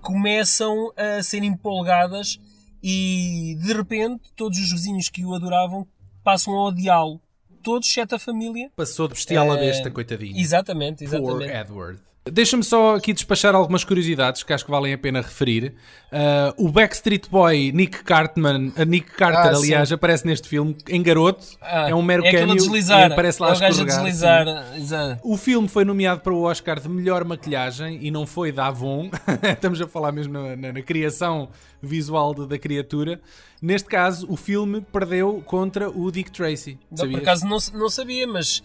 começam 0.02 0.92
a 0.98 1.22
ser 1.22 1.44
empolgadas 1.44 2.40
e 2.82 3.56
de 3.62 3.72
repente 3.74 4.32
todos 4.36 4.58
os 4.58 4.72
vizinhos 4.72 5.10
que 5.10 5.24
o 5.24 5.36
adoravam 5.36 5.86
passam 6.24 6.56
a 6.56 6.64
odiá-lo. 6.70 7.22
Todos, 7.62 7.88
exceto 7.88 8.16
a 8.16 8.20
família. 8.20 8.70
Passou 8.76 9.08
de 9.08 9.14
bestial 9.14 9.52
a 9.52 9.56
Eh, 9.56 9.60
besta, 9.68 9.90
coitadinho. 9.92 10.38
Exatamente, 10.38 11.06
Poor 11.06 11.16
exatamente. 11.42 11.52
Edward. 11.54 12.00
Deixa-me 12.24 12.64
só 12.64 12.98
aqui 12.98 13.14
despachar 13.14 13.56
algumas 13.56 13.84
curiosidades 13.84 14.44
que 14.44 14.54
acho 14.54 14.64
que 14.64 14.70
valem 14.70 14.94
a 14.94 14.98
pena 14.98 15.22
referir. 15.22 15.74
Uh, 16.12 16.68
o 16.68 16.70
Backstreet 16.72 17.28
Boy 17.28 17.72
Nick 17.72 18.04
Cartman, 18.04 18.72
a 18.78 18.86
Nick 18.86 19.10
Carter, 19.14 19.54
Ah, 19.54 19.58
aliás, 19.58 19.90
sim. 19.90 19.96
aparece 19.96 20.28
neste 20.28 20.48
filme 20.48 20.78
em 20.88 21.02
garoto. 21.02 21.44
Ah, 21.60 21.90
é 21.90 21.96
um 21.96 22.04
mero 22.04 22.24
é 22.24 22.32
cameo 22.32 22.56
deslizar. 22.58 23.12
aparece 23.12 23.42
lá 23.42 23.50
é 23.50 23.54
o 23.56 23.60
gajo 23.60 23.82
a 23.82 23.86
deslizar. 23.86 24.46
Exato. 24.78 25.20
O 25.24 25.36
filme 25.36 25.68
foi 25.68 25.84
nomeado 25.84 26.22
para 26.22 26.32
o 26.32 26.44
Oscar 26.44 26.80
de 26.80 26.88
melhor 26.88 27.26
maquilhagem 27.26 27.98
e 28.04 28.12
não 28.12 28.28
foi 28.28 28.52
da 28.52 28.68
Avon. 28.68 29.10
Estamos 29.42 29.82
a 29.82 29.88
falar 29.88 30.12
mesmo 30.12 30.34
na, 30.34 30.56
na- 30.56 30.74
na 30.74 30.82
criação 30.84 31.50
visual 31.82 32.36
de- 32.36 32.46
da 32.48 32.60
criatura. 32.60 33.20
Neste 33.60 33.90
caso, 33.90 34.28
o 34.30 34.38
filme 34.38 34.82
perdeu 34.94 35.42
contra 35.44 35.90
o 35.90 36.12
Dick 36.12 36.30
Tracy. 36.30 36.78
Não, 36.96 37.10
por 37.10 37.20
acaso 37.20 37.48
não, 37.48 37.58
não 37.74 37.90
sabia, 37.90 38.28
mas 38.28 38.62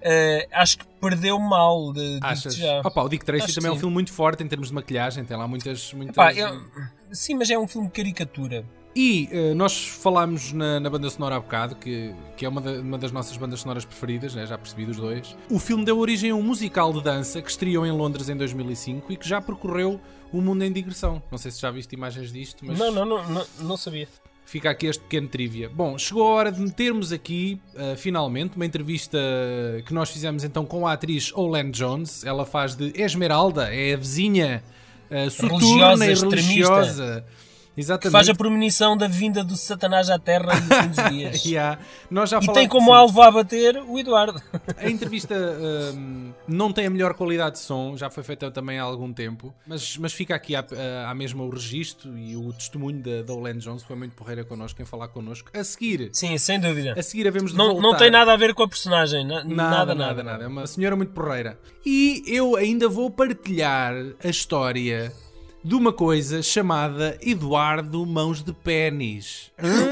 eh, 0.00 0.48
acho 0.52 0.78
que 0.78 0.86
perdeu 1.00 1.38
mal 1.38 1.92
de, 1.92 2.18
Achas? 2.22 2.54
já. 2.54 2.80
Opa, 2.84 3.02
o 3.02 3.08
Dick 3.08 3.24
Tracy 3.24 3.44
Acho 3.44 3.54
também 3.56 3.68
é 3.68 3.72
um 3.72 3.74
sim. 3.74 3.80
filme 3.80 3.94
muito 3.94 4.12
forte 4.12 4.42
em 4.42 4.48
termos 4.48 4.68
de 4.68 4.74
maquilhagem, 4.74 5.24
tem 5.24 5.36
lá 5.36 5.46
muitas. 5.48 5.92
muitas... 5.92 6.14
Epá, 6.16 6.32
eu- 6.34 6.60
sim, 7.10 7.34
mas 7.34 7.50
é 7.50 7.58
um 7.58 7.66
filme 7.68 7.88
de 7.88 7.92
caricatura. 7.94 8.64
E 8.96 9.28
eh, 9.30 9.54
nós 9.54 9.86
falámos 9.86 10.52
na, 10.52 10.80
na 10.80 10.90
banda 10.90 11.08
sonora 11.10 11.36
há 11.36 11.40
bocado, 11.40 11.76
que, 11.76 12.12
que 12.36 12.44
é 12.44 12.48
uma, 12.48 12.60
da- 12.60 12.80
uma 12.80 12.98
das 12.98 13.12
nossas 13.12 13.36
bandas 13.36 13.60
sonoras 13.60 13.84
preferidas, 13.84 14.34
né? 14.34 14.44
já 14.46 14.58
percebi 14.58 14.86
dos 14.86 14.96
dois. 14.96 15.36
O 15.50 15.58
filme 15.58 15.84
deu 15.84 15.98
origem 15.98 16.30
a 16.30 16.34
um 16.34 16.42
musical 16.42 16.92
de 16.92 17.02
dança 17.02 17.40
que 17.40 17.50
estreou 17.50 17.86
em 17.86 17.92
Londres 17.92 18.28
em 18.28 18.36
2005 18.36 19.12
e 19.12 19.16
que 19.16 19.28
já 19.28 19.40
percorreu 19.40 20.00
o 20.32 20.40
mundo 20.40 20.64
em 20.64 20.72
digressão. 20.72 21.22
Não 21.30 21.38
sei 21.38 21.50
se 21.50 21.60
já 21.60 21.70
viste 21.70 21.92
imagens 21.94 22.32
disto, 22.32 22.64
mas 22.66 22.76
Não, 22.78 22.90
não, 22.90 23.04
não, 23.04 23.28
não, 23.30 23.46
não 23.60 23.76
sabia. 23.76 24.08
Fica 24.48 24.70
aqui 24.70 24.86
este 24.86 25.02
pequeno 25.02 25.28
trivia. 25.28 25.68
Bom, 25.68 25.98
chegou 25.98 26.22
a 26.22 26.30
hora 26.30 26.50
de 26.50 26.58
metermos 26.58 27.12
aqui, 27.12 27.60
eh, 27.76 27.94
finalmente, 27.96 28.56
uma 28.56 28.64
entrevista 28.64 29.18
que 29.84 29.92
nós 29.92 30.08
fizemos 30.08 30.42
então 30.42 30.64
com 30.64 30.86
a 30.86 30.94
atriz 30.94 31.30
Olen 31.34 31.70
Jones. 31.70 32.24
Ela 32.24 32.46
faz 32.46 32.74
de 32.74 32.90
Esmeralda, 32.98 33.72
é 33.72 33.92
a 33.92 33.96
vizinha 33.98 34.62
eh, 35.10 35.28
soturna 35.28 35.58
Religiosa, 35.58 36.06
e 36.06 36.12
extremista. 36.12 36.48
religiosa. 36.48 37.24
Que 37.26 37.47
Exatamente. 37.78 38.12
faz 38.12 38.28
a 38.28 38.34
premonição 38.34 38.96
da 38.96 39.06
vinda 39.08 39.42
do 39.44 39.56
Satanás 39.56 40.10
à 40.10 40.18
Terra 40.18 40.54
no 40.60 40.74
fim 40.74 40.88
dos 40.88 41.10
dias. 41.10 41.44
Yeah. 41.44 41.78
Nós 42.10 42.30
já 42.30 42.38
E 42.42 42.52
tem 42.52 42.66
como 42.68 42.86
sim. 42.90 42.96
alvo 42.96 43.22
a 43.22 43.30
bater 43.30 43.76
o 43.86 43.98
Eduardo. 43.98 44.40
A 44.76 44.88
entrevista 44.90 45.34
hum, 45.94 46.32
não 46.46 46.72
tem 46.72 46.86
a 46.86 46.90
melhor 46.90 47.14
qualidade 47.14 47.52
de 47.56 47.60
som, 47.60 47.96
já 47.96 48.10
foi 48.10 48.22
feita 48.22 48.50
também 48.50 48.78
há 48.78 48.82
algum 48.82 49.12
tempo, 49.12 49.54
mas, 49.66 49.96
mas 49.96 50.12
fica 50.12 50.34
aqui 50.34 50.54
à, 50.56 50.64
à 51.08 51.14
mesma 51.14 51.44
o 51.44 51.50
registro 51.50 52.18
e 52.18 52.36
o 52.36 52.52
testemunho 52.52 53.02
da, 53.02 53.22
da 53.22 53.32
Olen 53.32 53.58
Jones, 53.58 53.82
foi 53.82 53.96
muito 53.96 54.14
porreira 54.14 54.44
connosco, 54.44 54.80
em 54.82 54.84
falar 54.84 55.08
connosco. 55.08 55.50
A 55.54 55.62
seguir, 55.64 56.10
Sim, 56.12 56.36
sem 56.38 56.58
dúvida. 56.60 56.94
a 56.98 57.02
seguir 57.02 57.26
havemos 57.28 57.52
de 57.52 57.56
Não, 57.58 57.66
voltar. 57.74 57.82
não 57.82 57.96
tem 57.96 58.10
nada 58.10 58.32
a 58.32 58.36
ver 58.36 58.54
com 58.54 58.62
a 58.62 58.68
personagem. 58.68 59.24
na- 59.26 59.44
Nada, 59.44 59.94
nada, 59.94 60.22
nada, 60.22 60.44
É 60.44 60.46
uma 60.46 60.66
senhora 60.66 60.96
muito 60.96 61.12
porreira. 61.12 61.58
E 61.84 62.22
eu 62.26 62.56
ainda 62.56 62.88
vou 62.88 63.10
partilhar 63.10 63.94
a 64.22 64.28
história 64.28 65.12
de 65.64 65.74
uma 65.74 65.92
coisa 65.92 66.42
chamada 66.42 67.18
Eduardo 67.20 68.04
Mãos 68.06 68.42
de 68.42 68.52
Pênis. 68.52 69.50
Uh! 69.58 69.88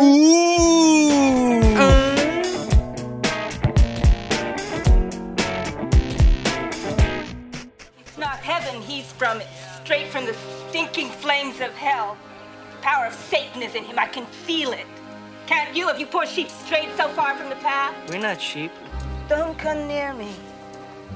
It's 8.01 8.17
not 8.17 8.39
heaven 8.39 8.81
he's 8.83 9.11
from. 9.13 9.41
Straight 9.85 10.09
from 10.11 10.25
the 10.25 10.35
stinking 10.69 11.11
flames 11.11 11.61
of 11.61 11.73
hell. 11.75 12.17
The 12.73 12.83
power 12.83 13.07
of 13.07 13.15
Satan 13.15 13.63
is 13.63 13.75
in 13.75 13.85
him. 13.85 13.99
I 13.99 14.07
can 14.07 14.27
feel 14.47 14.73
it. 14.73 14.87
Can't 15.47 15.77
you, 15.77 15.89
if 15.91 15.99
you 16.01 16.07
poor 16.07 16.27
sheep 16.27 16.49
strayed 16.49 16.89
so 16.97 17.09
far 17.09 17.37
from 17.37 17.49
the 17.51 17.57
path? 17.57 17.95
We're 18.09 18.19
not 18.19 18.41
sheep. 18.41 18.73
Don't 19.29 19.57
come 19.59 19.87
near 19.87 20.13
me. 20.13 20.31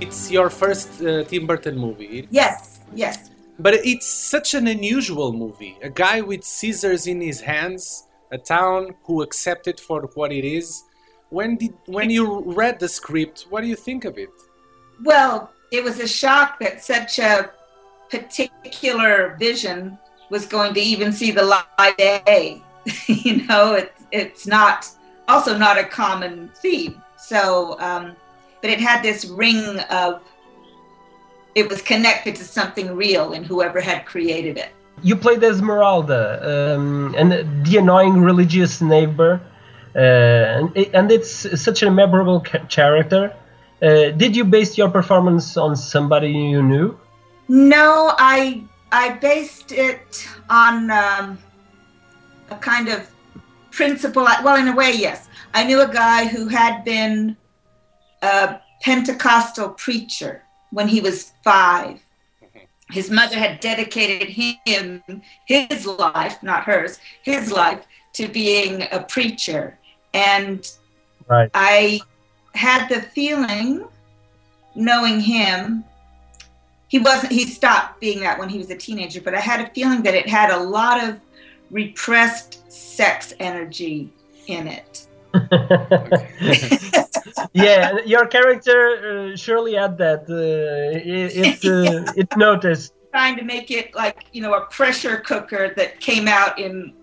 It's 0.00 0.30
your 0.30 0.50
first 0.50 1.02
uh, 1.02 1.24
Tim 1.24 1.46
Burton 1.46 1.76
movie. 1.76 2.28
Yes, 2.30 2.80
yes. 2.94 3.30
But 3.61 3.75
it's 3.75 4.07
such 4.07 4.55
an 4.55 4.66
unusual 4.66 5.35
movie. 5.35 5.77
A 5.83 5.90
guy 5.90 6.23
with 6.23 6.44
scissors 6.44 7.07
in 7.07 7.20
his 7.20 7.42
hands, 7.42 8.07
a 8.33 8.38
town 8.38 8.94
who 9.05 9.20
accept 9.20 9.66
it 9.66 9.79
for 9.79 10.09
what 10.14 10.33
it 10.33 10.46
is. 10.46 10.85
When 11.29 11.57
did 11.57 11.75
when 11.87 12.09
you 12.09 12.40
read 12.40 12.81
the 12.81 12.88
script, 12.88 13.46
what 13.51 13.61
do 13.61 13.66
you 13.66 13.77
think 13.77 14.07
of 14.07 14.16
it? 14.16 14.31
Well, 15.05 15.53
it 15.70 15.85
was 15.85 16.01
a 16.01 16.09
shock 16.09 16.59
that 16.61 16.83
such 16.83 17.18
a 17.18 17.51
particular 18.11 19.37
vision 19.38 19.99
was 20.31 20.46
going 20.46 20.73
to 20.75 20.81
even 20.81 21.12
see 21.12 21.31
the 21.31 21.42
light 21.42 21.66
of 21.79 22.25
day. 22.25 22.62
you 23.07 23.46
know, 23.46 23.75
it's 23.75 24.05
it's 24.11 24.46
not 24.46 24.88
also 25.29 25.59
not 25.59 25.77
a 25.77 25.85
common 25.85 26.51
theme. 26.55 27.03
So, 27.18 27.79
um, 27.79 28.16
but 28.62 28.70
it 28.70 28.81
had 28.81 29.03
this 29.03 29.27
ring 29.27 29.79
of 29.90 30.23
it 31.54 31.68
was 31.68 31.82
connected 31.82 32.36
to 32.36 32.44
something 32.44 32.94
real 32.96 33.32
in 33.32 33.42
whoever 33.44 33.80
had 33.80 34.06
created 34.06 34.56
it. 34.58 34.70
you 35.02 35.16
played 35.16 35.42
Esmeralda, 35.42 36.22
um, 36.52 37.14
and 37.16 37.28
the 37.66 37.76
annoying 37.78 38.20
religious 38.20 38.80
neighbor, 38.82 39.40
uh, 39.96 39.98
and, 39.98 40.76
it- 40.76 40.90
and 40.94 41.10
it's 41.10 41.32
such 41.66 41.82
a 41.82 41.90
memorable 41.90 42.40
ca- 42.40 42.66
character. 42.68 43.32
Uh, 43.82 44.10
did 44.22 44.36
you 44.36 44.44
base 44.44 44.76
your 44.76 44.90
performance 44.90 45.56
on 45.56 45.74
somebody 45.74 46.30
you 46.30 46.62
knew? 46.62 46.98
No, 47.48 48.12
I 48.18 48.62
I 48.92 49.04
based 49.30 49.72
it 49.72 50.28
on 50.50 50.90
um, 50.90 51.38
a 52.50 52.56
kind 52.56 52.88
of 52.88 53.00
principle. 53.70 54.24
Well, 54.44 54.56
in 54.56 54.68
a 54.68 54.76
way, 54.76 54.92
yes. 54.92 55.28
I 55.54 55.64
knew 55.64 55.80
a 55.80 55.88
guy 55.88 56.26
who 56.26 56.42
had 56.48 56.84
been 56.84 57.36
a 58.22 58.58
Pentecostal 58.82 59.70
preacher 59.70 60.42
when 60.70 60.88
he 60.88 61.00
was 61.00 61.33
five. 61.44 62.00
Mm-hmm. 62.42 62.59
His 62.92 63.11
mother 63.11 63.37
had 63.37 63.61
dedicated 63.61 64.28
him 64.28 65.02
his 65.46 65.87
life, 65.87 66.42
not 66.42 66.64
hers, 66.64 66.98
his 67.22 67.52
life 67.52 67.87
to 68.14 68.28
being 68.28 68.87
a 68.92 69.02
preacher, 69.02 69.78
and 70.12 70.68
Right. 71.30 71.48
I 71.54 72.00
had 72.54 72.88
the 72.88 73.00
feeling, 73.00 73.87
knowing 74.74 75.20
him, 75.20 75.85
he 76.88 76.98
wasn't, 76.98 77.33
he 77.33 77.44
stopped 77.46 78.00
being 78.00 78.18
that 78.20 78.37
when 78.37 78.48
he 78.48 78.59
was 78.59 78.68
a 78.70 78.76
teenager, 78.76 79.20
but 79.20 79.37
I 79.37 79.40
had 79.40 79.61
a 79.61 79.70
feeling 79.70 80.02
that 80.02 80.14
it 80.14 80.28
had 80.28 80.50
a 80.50 80.59
lot 80.59 81.09
of 81.09 81.20
repressed 81.70 82.70
sex 82.70 83.33
energy 83.38 84.12
in 84.48 84.66
it. 84.66 85.06
yeah, 87.53 87.99
your 88.05 88.27
character 88.27 88.79
uh, 89.33 89.37
surely 89.37 89.75
had 89.75 89.99
that. 89.99 90.21
Uh, 90.29 90.97
it 90.97 91.62
it, 91.64 91.64
uh, 91.75 92.12
it 92.16 92.29
noticed. 92.37 92.93
Trying 93.12 93.37
to 93.38 93.45
make 93.45 93.71
it 93.71 93.95
like, 93.95 94.27
you 94.33 94.40
know, 94.43 94.55
a 94.55 94.66
pressure 94.66 95.16
cooker 95.19 95.75
that 95.77 95.99
came 96.01 96.29
out 96.29 96.59
in 96.59 96.95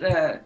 the 0.00 0.40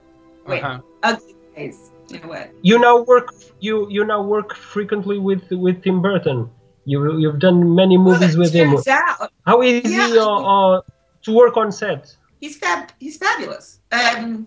wait, 0.47 0.63
Uh-huh. 0.63 0.81
ugly 1.03 1.35
ways, 1.57 1.91
in 2.11 2.23
a 2.25 2.29
way. 2.29 2.51
You 2.63 2.79
now 2.79 2.97
work. 3.03 3.29
You 3.61 3.75
you 3.91 4.05
now 4.05 4.23
work 4.23 4.55
frequently 4.55 5.19
with 5.19 5.45
with 5.51 5.83
Tim 5.85 6.01
Burton. 6.01 6.49
You 6.85 7.19
you've 7.19 7.41
done 7.41 7.75
many 7.75 7.99
movies 7.99 8.37
Well, 8.37 8.45
with 8.45 8.55
him. 8.55 8.71
turns 8.73 8.89
out 8.89 9.31
How 9.45 9.63
easy 9.63 9.95
Yeah. 9.95 10.23
uh, 10.25 10.53
uh, 10.55 10.81
to 11.25 11.31
work 11.35 11.57
on 11.57 11.71
set? 11.73 12.03
he's 12.41 12.57
fab 12.63 12.81
he's 13.01 13.17
fabulous. 13.17 13.81
Um, 13.93 14.47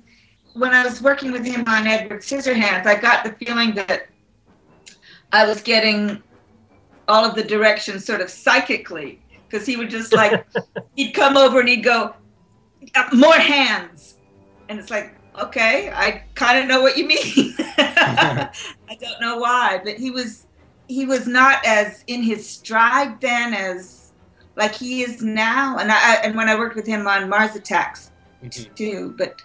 when 0.53 0.71
I 0.73 0.83
was 0.83 1.01
working 1.01 1.31
with 1.31 1.45
him 1.45 1.63
on 1.67 1.85
Edward 1.85 2.21
Scissorhands, 2.21 2.85
I 2.85 2.95
got 3.07 3.23
the 3.23 3.33
feeling 3.41 3.71
that 3.75 3.99
I 5.31 5.45
was 5.45 5.61
getting 5.61 6.21
all 7.07 7.25
of 7.25 7.35
the 7.35 7.43
directions 7.43 8.05
sort 8.05 8.21
of 8.21 8.29
psychically 8.29 9.19
because 9.49 9.65
he 9.65 9.77
would 9.77 9.89
just 9.89 10.13
like 10.13 10.45
he'd 10.95 11.11
come 11.13 11.37
over 11.37 11.59
and 11.59 11.69
he'd 11.69 11.83
go 11.83 12.13
"Uh, 12.95 13.09
more 13.13 13.33
hands, 13.35 14.15
and 14.69 14.79
it's 14.79 14.89
like 14.89 15.13
okay, 15.39 15.89
I 15.93 16.23
kind 16.35 16.59
of 16.59 16.67
know 16.67 16.81
what 16.81 16.97
you 16.97 17.07
mean. 17.07 17.55
I 17.59 18.49
don't 18.99 19.21
know 19.21 19.37
why, 19.37 19.79
but 19.83 19.95
he 19.97 20.11
was 20.11 20.47
he 20.87 21.05
was 21.05 21.27
not 21.27 21.63
as 21.65 22.03
in 22.07 22.23
his 22.23 22.47
stride 22.47 23.21
then 23.21 23.53
as 23.53 24.11
like 24.55 24.73
he 24.73 25.03
is 25.03 25.21
now. 25.21 25.77
And 25.77 25.91
I 25.91 26.15
and 26.15 26.35
when 26.35 26.49
I 26.49 26.55
worked 26.57 26.75
with 26.75 26.87
him 26.87 27.07
on 27.07 27.29
Mars 27.29 27.55
Attacks 27.55 28.11
Mhm. 28.43 28.73
too, 28.75 29.15
but 29.17 29.41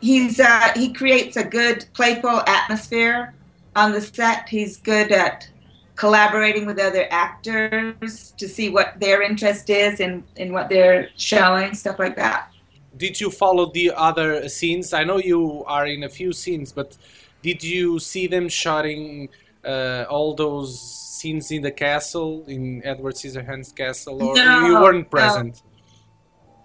he's 0.00 0.38
uh, 0.38 0.72
he 0.76 0.92
creates 0.92 1.36
a 1.36 1.44
good 1.44 1.86
playful 1.94 2.42
atmosphere 2.46 3.34
on 3.76 3.92
the 3.92 4.00
set. 4.00 4.48
He's 4.48 4.76
good 4.76 5.12
at 5.12 5.48
collaborating 5.96 6.66
with 6.66 6.78
other 6.78 7.06
actors 7.10 8.32
to 8.36 8.48
see 8.48 8.68
what 8.70 8.98
their 8.98 9.22
interest 9.22 9.70
is 9.70 10.00
in 10.00 10.24
in 10.36 10.52
what 10.52 10.68
they're 10.68 11.08
showing, 11.16 11.74
stuff 11.74 11.98
like 11.98 12.16
that. 12.16 12.48
Did 12.96 13.20
you 13.20 13.30
follow 13.30 13.70
the 13.72 13.92
other 13.94 14.48
scenes? 14.48 14.92
I 14.92 15.04
know 15.04 15.18
you 15.18 15.64
are 15.66 15.86
in 15.86 16.04
a 16.04 16.08
few 16.08 16.32
scenes, 16.32 16.72
but 16.72 16.96
did 17.42 17.62
you 17.62 17.98
see 17.98 18.26
them 18.26 18.48
shooting 18.48 19.28
uh, 19.64 20.04
all 20.08 20.34
those 20.34 20.80
scenes 20.80 21.50
in 21.50 21.62
the 21.62 21.70
castle, 21.70 22.44
in 22.46 22.84
Edward 22.84 23.14
Scissorhands' 23.14 23.74
castle, 23.74 24.22
or 24.22 24.34
No, 24.34 24.66
you 24.66 24.74
weren't 24.74 25.10
present? 25.10 25.62
No, 25.64 25.71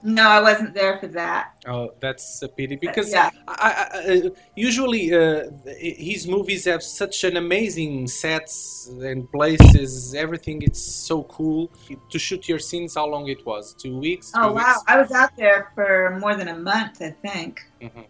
I 0.05 0.41
wasn't 0.41 0.73
there 0.73 0.99
for 0.99 1.07
that. 1.07 1.53
Oh, 1.65 1.91
that's 1.99 2.41
a 2.41 2.47
pity 2.47 2.75
because 2.75 3.11
yeah. 3.11 3.31
I, 3.47 3.89
I, 3.93 3.99
I, 4.11 4.31
usually 4.55 5.13
uh, 5.13 5.49
his 5.65 6.27
movies 6.27 6.65
have 6.65 6.83
such 6.83 7.23
an 7.23 7.37
amazing 7.37 8.07
sets 8.07 8.89
and 9.01 9.29
places. 9.31 10.13
Everything 10.13 10.61
it's 10.61 10.81
so 10.81 11.23
cool. 11.23 11.71
To 12.11 12.19
shoot 12.19 12.47
your 12.47 12.59
scenes, 12.59 12.95
how 12.95 13.07
long 13.07 13.27
it 13.27 13.45
was? 13.45 13.73
Two 13.73 13.97
weeks? 13.97 14.31
Oh 14.35 14.43
Three 14.43 14.55
wow, 14.55 14.73
weeks? 14.73 14.83
I 14.87 15.01
was 15.01 15.11
out 15.11 15.31
there 15.35 15.71
for 15.73 16.17
more 16.19 16.35
than 16.35 16.49
a 16.49 16.57
month, 16.57 17.01
I 17.01 17.11
think. 17.11 17.61
Mhm. 17.81 18.05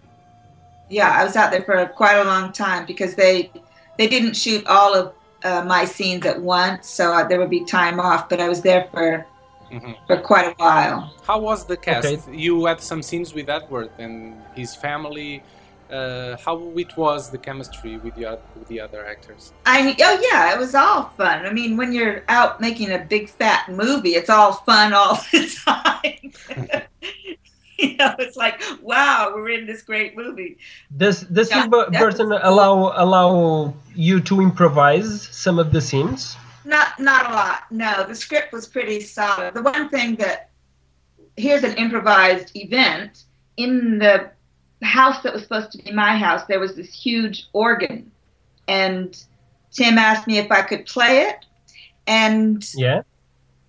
Yeah, 0.89 1.09
I 1.09 1.23
was 1.23 1.35
out 1.35 1.51
there 1.51 1.63
for 1.63 1.85
quite 1.87 2.15
a 2.15 2.23
long 2.23 2.51
time 2.51 2.85
because 2.85 3.15
they 3.15 3.51
they 3.97 4.07
didn't 4.07 4.35
shoot 4.35 4.65
all 4.67 4.93
of 4.93 5.13
uh, 5.43 5.63
my 5.63 5.85
scenes 5.85 6.25
at 6.25 6.41
once, 6.41 6.89
so 6.89 7.13
uh, 7.13 7.27
there 7.27 7.39
would 7.39 7.49
be 7.49 7.63
time 7.63 7.99
off. 7.99 8.29
But 8.29 8.39
I 8.41 8.49
was 8.49 8.61
there 8.61 8.87
for 8.91 9.25
Mhm. 9.71 9.95
for 10.07 10.17
quite 10.17 10.47
a 10.47 10.55
while. 10.57 11.13
How 11.25 11.39
was 11.39 11.65
the 11.65 11.77
cast? 11.77 12.07
Okay. 12.07 12.35
You 12.45 12.65
had 12.65 12.79
some 12.81 13.01
scenes 13.01 13.33
with 13.33 13.49
Edward 13.49 13.89
and 13.97 14.41
his 14.55 14.75
family. 14.75 15.43
Uh, 15.89 16.35
how 16.45 16.55
it 16.75 16.97
was 16.97 17.29
the 17.29 17.37
chemistry 17.37 17.95
with 17.97 18.13
the 18.15 18.37
with 18.59 18.67
the 18.67 18.79
other 18.81 19.05
actors? 19.05 19.53
I 19.65 19.95
oh 20.01 20.19
yeah, 20.31 20.53
it 20.53 20.59
was 20.59 20.75
all 20.75 21.03
fun. 21.15 21.45
I 21.45 21.51
mean, 21.53 21.77
when 21.77 21.93
you're 21.93 22.23
out 22.27 22.59
making 22.59 22.91
a 22.91 22.99
big 22.99 23.29
fat 23.29 23.69
movie, 23.69 24.15
it's 24.19 24.29
all 24.29 24.51
fun 24.51 24.91
all 24.93 25.15
the 25.31 25.47
time. 25.65 26.31
you 27.79 27.95
know, 27.95 28.13
it's 28.19 28.35
like, 28.35 28.61
wow, 28.81 29.31
we're 29.33 29.49
in 29.49 29.65
this 29.65 29.81
great 29.81 30.17
movie. 30.17 30.57
Does 30.97 31.21
does 31.21 31.49
Yeah, 31.49 31.61
Tim 31.61 31.69
Bur- 31.69 31.89
that 31.91 32.01
Burton 32.01 32.31
allow 32.33 32.91
allow 32.95 33.73
you 33.95 34.19
to 34.21 34.41
improvise 34.41 35.21
some 35.31 35.57
of 35.57 35.71
the 35.71 35.79
scenes? 35.79 36.35
Not 36.67 36.99
not 36.99 37.31
a 37.31 37.33
lot. 37.33 37.63
No, 37.71 38.05
the 38.05 38.13
script 38.13 38.51
was 38.51 38.67
pretty 38.67 38.99
solid. 38.99 39.53
The 39.53 39.61
one 39.61 39.87
thing 39.89 40.15
that 40.17 40.49
here's 41.37 41.63
an 41.63 41.75
improvised 41.77 42.51
event 42.55 43.23
in 43.55 43.99
the 43.99 44.29
house 44.83 45.23
that 45.23 45.33
was 45.33 45.43
supposed 45.43 45.71
to 45.71 45.77
be 45.77 45.91
my 45.93 46.17
house. 46.17 46.43
There 46.45 46.59
was 46.59 46.75
this 46.75 46.93
huge 46.93 47.47
organ, 47.53 48.11
and 48.67 49.17
Tim 49.71 49.97
asked 49.97 50.27
me 50.27 50.39
if 50.39 50.51
I 50.51 50.61
could 50.61 50.85
play 50.85 51.21
it, 51.29 51.45
and 52.05 52.67
Yeah. 52.75 53.01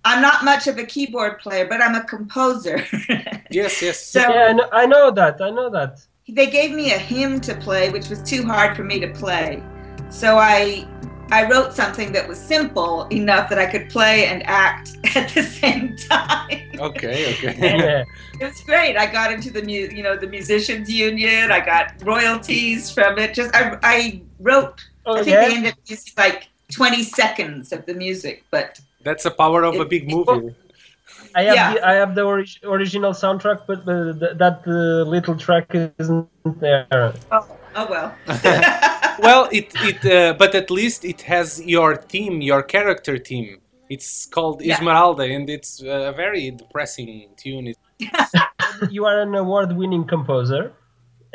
I'm 0.05 0.21
not 0.21 0.43
much 0.43 0.67
of 0.67 0.77
a 0.77 0.85
keyboard 0.85 1.39
player, 1.39 1.65
but 1.67 1.81
I'm 1.81 1.95
a 1.95 2.03
composer. 2.03 2.85
Yes, 3.51 3.81
yes. 3.81 4.05
so 4.05 4.19
Yeah, 4.19 4.45
I 4.49 4.53
know, 4.53 4.69
I 4.71 4.85
know 4.85 5.09
that. 5.11 5.41
I 5.41 5.49
know 5.49 5.69
that. 5.71 6.05
they 6.27 6.45
gave 6.47 6.71
me 6.71 6.93
a 6.93 6.97
hymn 6.99 7.39
to 7.41 7.55
play, 7.55 7.89
which 7.89 8.07
was 8.09 8.21
too 8.21 8.43
hard 8.43 8.75
for 8.77 8.83
me 8.83 8.99
to 8.99 9.07
play. 9.07 9.63
So 10.11 10.37
I 10.37 10.85
I 11.31 11.47
wrote 11.49 11.73
something 11.73 12.11
that 12.13 12.27
was 12.27 12.39
simple 12.39 13.05
enough 13.11 13.49
that 13.49 13.59
I 13.59 13.65
could 13.65 13.89
play 13.89 14.25
and 14.25 14.41
act 14.45 14.97
at 15.15 15.29
the 15.29 15.43
same 15.43 15.95
time. 15.95 16.71
Okay, 16.79 17.33
okay. 17.33 18.05
It 18.39 18.45
was 18.45 18.61
great. 18.61 18.95
I 18.95 19.05
got 19.05 19.33
into 19.33 19.51
the 19.51 19.61
mu- 19.61 19.89
you 19.93 20.01
know 20.01 20.15
the 20.15 20.27
musicians 20.27 20.89
union. 20.89 21.51
I 21.51 21.59
got 21.59 21.93
royalties 22.05 22.89
from 22.89 23.19
it. 23.19 23.33
Just 23.33 23.53
I, 23.53 23.77
I 23.83 24.21
wrote. 24.39 24.79
Oh 25.05 25.17
I 25.17 25.23
think 25.23 25.35
they 25.35 25.49
yeah. 25.49 25.55
ended 25.57 25.73
up 25.73 25.79
using 25.85 26.13
like 26.17 26.47
20 26.71 27.03
seconds 27.03 27.73
of 27.73 27.85
the 27.85 27.93
music, 27.93 28.45
but 28.49 28.79
That's 29.03 29.23
the 29.23 29.31
power 29.31 29.63
of 29.63 29.75
a 29.79 29.85
big 29.85 30.09
movie. 30.09 30.55
I 31.35 31.43
have 31.43 31.55
Yeah. 31.55 31.73
the, 31.73 31.87
I 31.87 31.93
have 31.95 32.15
the 32.15 32.23
orig- 32.23 32.59
original 32.63 33.11
soundtrack, 33.11 33.61
but 33.67 33.85
the, 33.85 34.13
the, 34.21 34.35
that 34.35 34.61
uh, 34.65 35.03
little 35.09 35.35
track 35.37 35.67
isn't 35.99 36.27
there. 36.61 37.13
oh, 37.31 37.45
oh 37.75 37.87
well. 37.89 38.15
well, 39.21 39.47
it 39.51 39.71
it 39.89 40.05
uh, 40.05 40.33
but 40.37 40.55
at 40.55 40.69
least 40.71 41.03
it 41.05 41.21
has 41.23 41.61
your 41.65 41.95
theme, 41.95 42.41
your 42.41 42.63
character 42.63 43.17
theme. 43.17 43.57
It's 43.89 44.25
called 44.27 44.61
Yeah. 44.61 44.75
Esmeralda, 44.75 45.23
and 45.23 45.49
it's 45.49 45.81
a 45.81 46.13
very 46.15 46.51
depressing 46.51 47.29
tune. 47.37 47.73
You 48.91 49.05
are 49.05 49.19
an 49.21 49.35
award-winning 49.35 50.05
composer. 50.07 50.71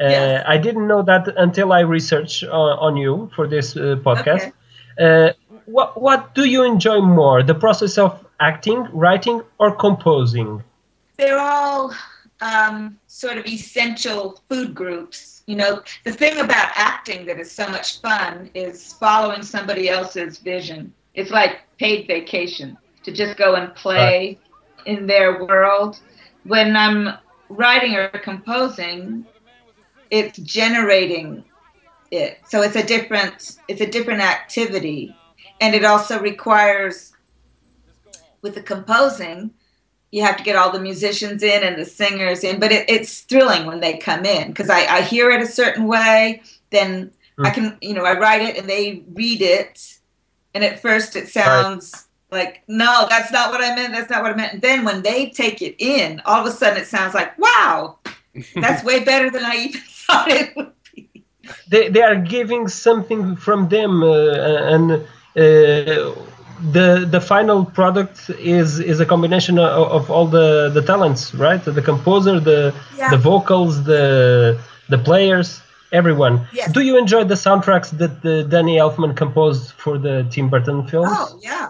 Uh, 0.01 0.09
Yes. 0.09 0.45
I 0.49 0.57
didn't 0.59 0.87
know 0.87 1.03
that 1.03 1.29
until 1.37 1.73
I 1.73 1.81
researched 1.81 2.43
on, 2.45 2.79
on 2.87 2.97
you 2.97 3.31
for 3.37 3.47
this 3.47 3.77
uh, 3.77 3.97
podcast. 4.03 4.53
Uh, 4.99 5.33
what 5.67 6.01
what 6.01 6.35
do 6.35 6.45
you 6.45 6.63
enjoy 6.65 7.01
more, 7.01 7.43
the 7.43 7.55
process 7.55 7.99
of 7.99 8.25
acting, 8.41 8.89
writing, 8.93 9.43
or 9.59 9.75
composing? 9.77 10.63
they're 11.17 11.39
all 11.39 11.95
um, 12.41 12.99
sort 13.07 13.39
of 13.39 13.47
essential 13.47 14.43
food 14.49 14.75
groups. 14.75 15.34
You 15.47 15.57
know, 15.57 15.83
the 16.05 16.13
thing 16.13 16.39
about 16.41 16.71
acting 16.75 17.27
that 17.27 17.39
is 17.39 17.53
so 17.53 17.69
much 17.69 18.01
fun 18.01 18.51
is 18.55 18.95
following 18.95 19.43
somebody 19.43 19.91
else's 19.91 20.39
vision. 20.39 20.93
It's 21.15 21.31
like 21.31 21.61
paid 21.79 22.07
vacation 22.07 22.79
to 23.03 23.13
just 23.13 23.37
go 23.37 23.55
and 23.55 23.75
play 23.75 24.39
in 24.87 25.07
their 25.07 25.45
world. 25.45 26.01
When 26.45 26.77
I'm 26.77 27.19
writing 27.49 27.95
or 27.95 28.09
composing, 28.09 29.27
it's 30.11 30.39
generating 30.39 31.45
it. 32.11 32.39
So 32.49 32.63
it's 32.63 32.77
a 32.77 32.83
different 32.83 33.59
it's 33.69 33.81
a 33.81 33.87
different 33.87 34.23
activity. 34.23 35.15
And 35.61 35.75
it 35.75 35.85
also 35.85 36.21
requires 36.21 37.13
with 38.43 38.55
the 38.55 38.63
composing, 38.63 39.51
you 40.15 40.23
have 40.23 40.37
to 40.37 40.45
get 40.45 40.55
all 40.55 40.71
the 40.71 40.79
musicians 40.79 41.43
in 41.43 41.65
and 41.65 41.77
the 41.77 41.85
singers 41.85 42.45
in, 42.45 42.61
but 42.61 42.71
it, 42.71 42.89
it's 42.89 43.23
thrilling 43.23 43.67
when 43.67 43.81
they 43.81 43.97
come 43.97 44.25
in 44.25 44.47
because 44.47 44.71
I, 44.71 44.87
I 44.87 45.01
hear 45.01 45.29
it 45.29 45.43
a 45.43 45.47
certain 45.47 45.89
way, 45.89 46.41
then 46.71 47.11
I 47.43 47.51
can, 47.51 47.77
you 47.81 47.95
know, 47.95 48.05
I 48.05 48.17
write 48.17 48.43
it 48.43 48.57
and 48.57 48.71
they 48.71 49.03
read 49.13 49.43
it, 49.43 49.99
and 50.55 50.63
at 50.63 50.79
first 50.79 51.17
it 51.17 51.29
sounds 51.31 52.07
like, 52.31 52.63
no, 52.69 53.07
that's 53.11 53.33
not 53.33 53.51
what 53.51 53.61
I 53.61 53.75
meant, 53.75 53.93
that's 53.93 54.09
not 54.09 54.23
what 54.23 54.31
I 54.31 54.37
meant. 54.37 54.53
And 54.53 54.63
then 54.63 54.85
when 54.85 55.03
they 55.03 55.31
take 55.31 55.61
it 55.61 55.75
in, 55.85 56.23
all 56.25 56.47
of 56.47 56.47
a 56.47 56.57
sudden 56.57 56.81
it 56.81 56.87
sounds 56.87 57.13
like, 57.13 57.37
wow, 57.37 57.99
that's 58.55 58.85
way 58.85 59.03
better 59.03 59.33
than 59.33 59.45
I 59.45 59.57
even 59.57 59.81
thought 59.89 60.31
it 60.31 60.57
would 60.57 60.71
be. 60.95 61.25
they, 61.67 61.89
they 61.89 62.03
are 62.03 62.15
giving 62.15 62.69
something 62.69 63.35
from 63.35 63.69
them 63.69 64.05
uh, 64.05 64.75
and 64.75 64.93
uh, 65.37 66.15
the 66.73 67.07
the 67.11 67.21
final 67.21 67.65
product 67.65 68.31
is 68.39 68.79
is 68.81 68.99
a 69.01 69.05
combination 69.07 69.59
of, 69.59 69.89
of 69.93 70.11
all 70.11 70.27
the 70.27 70.71
the 70.73 70.81
talents 70.83 71.35
right 71.35 71.63
the 71.65 71.83
composer 71.83 72.41
the 72.41 72.73
Yeah. 72.97 73.11
the 73.11 73.19
vocals 73.19 73.85
the 73.85 74.59
the 74.89 74.99
players 74.99 75.61
everyone 75.93 76.47
Yes. 76.53 76.73
do 76.73 76.81
you 76.81 76.97
enjoy 76.99 77.25
the 77.25 77.35
soundtracks 77.35 77.91
that 77.99 78.23
the 78.23 78.45
danny 78.45 78.77
elfman 78.79 79.15
composed 79.15 79.73
for 79.73 79.99
the 79.99 80.27
tim 80.31 80.49
burton 80.49 80.87
films 80.89 81.11
Oh, 81.13 81.39
yeah. 81.43 81.69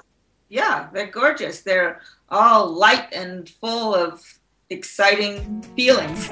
Yeah, 0.51 0.87
they're 0.93 1.11
gorgeous. 1.11 1.63
They're 1.63 2.01
all 2.31 2.69
light 2.71 3.13
and 3.13 3.49
full 3.61 3.93
of 3.93 4.21
exciting 4.71 5.65
feelings. 5.75 6.31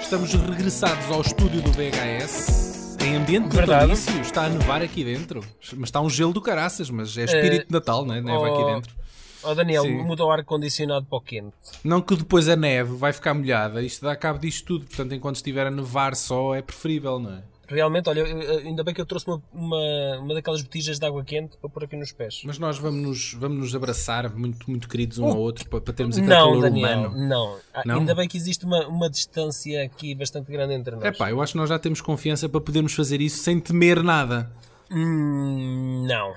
Estamos 0.00 0.32
regressados 0.34 1.10
ao 1.10 1.20
estúdio 1.20 1.60
do 1.60 1.70
VHS. 1.72 2.65
Em 3.00 3.16
ambiente 3.16 3.54
natalício, 3.54 4.20
está 4.20 4.44
a 4.44 4.48
nevar 4.48 4.82
aqui 4.82 5.04
dentro. 5.04 5.40
Mas 5.76 5.88
está 5.88 6.00
um 6.00 6.10
gelo 6.10 6.32
do 6.32 6.40
caraças, 6.40 6.90
mas 6.90 7.16
é 7.16 7.24
espírito 7.24 7.66
de 7.66 7.72
Natal, 7.72 8.04
não 8.04 8.14
é? 8.14 8.20
Neva 8.20 8.46
aqui 8.48 8.62
oh, 8.62 8.74
dentro. 8.74 8.94
Ó 9.42 9.54
Daniel, 9.54 9.82
Sim. 9.84 10.02
muda 10.02 10.24
o 10.24 10.30
ar-condicionado 10.30 11.06
para 11.06 11.18
o 11.18 11.20
quente. 11.20 11.54
Não 11.84 12.00
que 12.00 12.16
depois 12.16 12.48
a 12.48 12.56
neve 12.56 12.96
vai 12.96 13.12
ficar 13.12 13.32
molhada, 13.34 13.82
isto 13.82 14.04
dá 14.04 14.16
cabo 14.16 14.38
disto 14.38 14.66
tudo. 14.66 14.86
Portanto, 14.86 15.14
enquanto 15.14 15.36
estiver 15.36 15.66
a 15.66 15.70
nevar 15.70 16.16
só, 16.16 16.54
é 16.54 16.62
preferível, 16.62 17.18
não 17.20 17.30
é? 17.32 17.42
Realmente, 17.68 18.08
olha, 18.08 18.24
ainda 18.24 18.84
bem 18.84 18.94
que 18.94 19.00
eu 19.00 19.06
trouxe 19.06 19.26
uma, 19.26 19.42
uma, 19.52 20.18
uma 20.20 20.34
daquelas 20.34 20.62
botijas 20.62 20.98
de 21.00 21.04
água 21.06 21.24
quente 21.24 21.56
para 21.56 21.68
pôr 21.68 21.82
aqui 21.84 21.96
nos 21.96 22.12
pés. 22.12 22.42
Mas 22.44 22.58
nós 22.58 22.78
vamos 22.78 23.02
nos, 23.02 23.34
vamos 23.34 23.58
nos 23.58 23.74
abraçar 23.74 24.32
muito, 24.34 24.70
muito 24.70 24.88
queridos 24.88 25.18
um 25.18 25.26
ao 25.26 25.36
outro 25.36 25.68
para, 25.68 25.80
para 25.80 25.92
termos 25.92 26.16
aquele 26.16 26.32
Não, 26.32 26.46
calor 26.50 26.60
Daniel, 26.62 26.98
humano. 27.10 27.28
não. 27.28 27.58
Ah, 27.74 27.82
Não? 27.84 27.98
Ainda 27.98 28.14
bem 28.14 28.28
que 28.28 28.36
existe 28.36 28.64
uma, 28.64 28.86
uma 28.86 29.10
distância 29.10 29.82
aqui 29.84 30.14
bastante 30.14 30.50
grande 30.50 30.74
entre 30.74 30.94
nós. 30.94 31.04
É 31.04 31.10
pá, 31.10 31.28
eu 31.30 31.42
acho 31.42 31.52
que 31.54 31.58
nós 31.58 31.68
já 31.68 31.78
temos 31.78 32.00
confiança 32.00 32.48
para 32.48 32.60
podermos 32.60 32.92
fazer 32.94 33.20
isso 33.20 33.38
sem 33.42 33.58
temer 33.58 34.02
nada. 34.02 34.50
Hum, 34.90 36.04
não. 36.06 36.34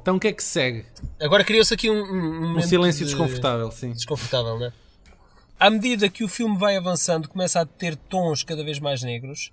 Então 0.00 0.16
o 0.16 0.20
que 0.20 0.28
é 0.28 0.32
que 0.32 0.42
segue? 0.44 0.84
Agora 1.20 1.42
criou-se 1.44 1.72
aqui 1.72 1.90
um, 1.90 1.94
um, 2.02 2.56
um 2.58 2.60
silêncio 2.62 3.04
de- 3.04 3.10
desconfortável, 3.12 3.70
sim. 3.70 3.92
desconfortável, 3.92 4.58
né? 4.58 4.72
À 5.58 5.70
medida 5.70 6.08
que 6.08 6.22
o 6.22 6.28
filme 6.28 6.56
vai 6.56 6.76
avançando, 6.76 7.28
começa 7.28 7.60
a 7.60 7.66
ter 7.66 7.96
tons 7.96 8.42
cada 8.42 8.62
vez 8.64 8.78
mais 8.78 9.02
negros 9.02 9.50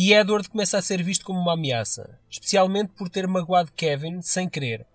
e 0.00 0.12
Edward 0.12 0.48
começa 0.48 0.78
a 0.78 0.80
ser 0.80 1.02
visto 1.02 1.24
como 1.24 1.40
uma 1.40 1.54
ameaça, 1.54 2.20
especialmente 2.30 2.92
por 2.92 3.08
ter 3.08 3.26
magoado 3.26 3.72
Kevin 3.72 4.22
sem 4.22 4.48
querer, 4.48 4.86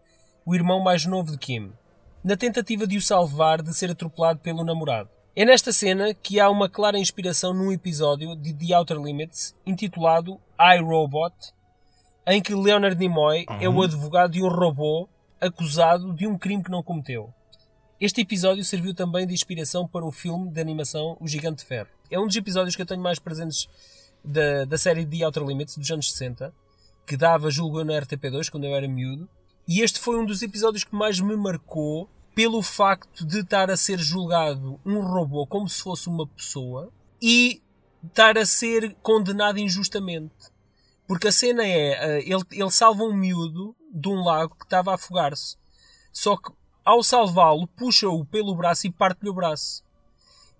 o 0.45 0.55
irmão 0.55 0.79
mais 0.79 1.05
novo 1.05 1.29
de 1.29 1.37
Kim, 1.37 1.73
na 2.23 2.37
tentativa 2.37 2.87
de 2.87 2.95
o 2.95 3.01
salvar 3.01 3.61
de 3.61 3.73
ser 3.73 3.91
atropelado 3.91 4.39
pelo 4.39 4.63
namorado. 4.63 5.09
É 5.35 5.43
nesta 5.43 5.73
cena 5.73 6.13
que 6.13 6.39
há 6.39 6.49
uma 6.49 6.69
clara 6.69 6.97
inspiração 6.97 7.53
num 7.53 7.69
episódio 7.69 8.33
de 8.33 8.53
The 8.53 8.73
Outer 8.77 8.97
Limits 8.97 9.53
intitulado 9.65 10.39
I, 10.57 10.79
Robot, 10.79 11.35
em 12.25 12.41
que 12.41 12.55
Leonard 12.55 12.97
Nimoy 12.97 13.45
é 13.59 13.67
o 13.67 13.81
advogado 13.81 14.31
de 14.31 14.41
um 14.41 14.47
robô 14.47 15.09
acusado 15.41 16.13
de 16.13 16.25
um 16.25 16.37
crime 16.37 16.63
que 16.63 16.71
não 16.71 16.81
cometeu. 16.81 17.29
Este 17.99 18.21
episódio 18.21 18.63
serviu 18.63 18.93
também 18.93 19.27
de 19.27 19.33
inspiração 19.33 19.85
para 19.85 20.05
o 20.05 20.13
filme 20.13 20.49
de 20.49 20.61
animação 20.61 21.17
O 21.19 21.27
Gigante 21.27 21.57
de 21.57 21.65
Ferro. 21.65 21.89
É 22.09 22.17
um 22.17 22.25
dos 22.25 22.37
episódios 22.37 22.73
que 22.73 22.81
eu 22.81 22.85
tenho 22.85 23.01
mais 23.01 23.19
presentes 23.19 23.67
da, 24.23 24.65
da 24.65 24.77
série 24.77 25.05
The 25.05 25.25
Outer 25.25 25.43
Limits 25.43 25.77
dos 25.77 25.89
anos 25.91 26.11
60, 26.11 26.53
que 27.05 27.17
dava 27.17 27.51
julgo 27.51 27.83
na 27.83 27.93
RTP2 27.93 28.49
quando 28.49 28.65
eu 28.65 28.75
era 28.75 28.87
miúdo. 28.87 29.27
E 29.67 29.81
este 29.81 29.99
foi 29.99 30.17
um 30.17 30.25
dos 30.25 30.41
episódios 30.41 30.83
que 30.83 30.95
mais 30.95 31.19
me 31.19 31.35
marcou 31.35 32.09
pelo 32.35 32.61
facto 32.61 33.25
de 33.25 33.39
estar 33.39 33.69
a 33.69 33.77
ser 33.77 33.99
julgado 33.99 34.79
um 34.85 35.01
robô 35.01 35.45
como 35.45 35.69
se 35.69 35.81
fosse 35.81 36.07
uma 36.07 36.27
pessoa 36.27 36.91
e 37.21 37.61
estar 38.03 38.37
a 38.37 38.45
ser 38.45 38.95
condenado 39.01 39.59
injustamente. 39.59 40.51
Porque 41.07 41.27
a 41.27 41.31
cena 41.31 41.63
é, 41.63 41.91
eh, 41.91 42.23
ele, 42.25 42.43
ele 42.51 42.71
salva 42.71 43.03
um 43.03 43.13
miúdo 43.13 43.75
de 43.93 44.09
um 44.09 44.23
lago 44.23 44.55
que 44.55 44.65
estava 44.65 44.91
a 44.91 44.95
afogar-se. 44.95 45.57
Só 46.11 46.35
que 46.35 46.51
ao 46.83 47.01
salvá-lo, 47.01 47.67
puxa-o 47.67 48.25
pelo 48.25 48.55
braço 48.55 48.87
e 48.87 48.91
parte-lhe 48.91 49.29
o 49.29 49.33
braço. 49.33 49.83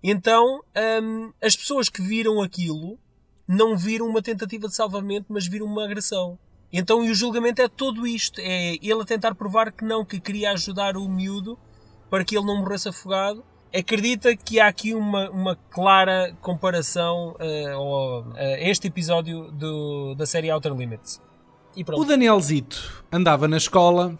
Então, 0.02 0.62
hum, 1.02 1.32
as 1.42 1.56
pessoas 1.56 1.88
que 1.88 2.00
viram 2.00 2.40
aquilo 2.42 2.98
não 3.46 3.76
viram 3.76 4.06
uma 4.08 4.22
tentativa 4.22 4.68
de 4.68 4.74
salvamento, 4.74 5.26
mas 5.28 5.46
viram 5.46 5.66
uma 5.66 5.84
agressão. 5.84 6.38
Então, 6.72 7.04
e 7.04 7.10
o 7.10 7.14
julgamento 7.14 7.62
é 7.62 7.68
todo 7.68 8.06
isto: 8.06 8.40
é 8.40 8.74
ele 8.82 9.02
a 9.02 9.04
tentar 9.04 9.34
provar 9.34 9.70
que 9.72 9.84
não, 9.84 10.04
que 10.04 10.18
queria 10.20 10.50
ajudar 10.52 10.96
o 10.96 11.08
miúdo 11.08 11.58
para 12.10 12.24
que 12.24 12.36
ele 12.36 12.46
não 12.46 12.58
morresse 12.58 12.88
afogado. 12.88 13.44
Acredita 13.76 14.36
que 14.36 14.60
há 14.60 14.68
aqui 14.68 14.94
uma, 14.94 15.28
uma 15.30 15.56
clara 15.70 16.36
comparação 16.40 17.34
ao- 17.74 18.24
a 18.36 18.60
este 18.60 18.86
episódio 18.88 19.50
do- 19.50 20.14
da 20.14 20.24
série 20.26 20.50
Outer 20.50 20.72
Limits. 20.74 21.20
O 22.00 22.04
Danielzito 22.04 23.04
andava 23.10 23.48
na 23.48 23.56
escola, 23.56 24.16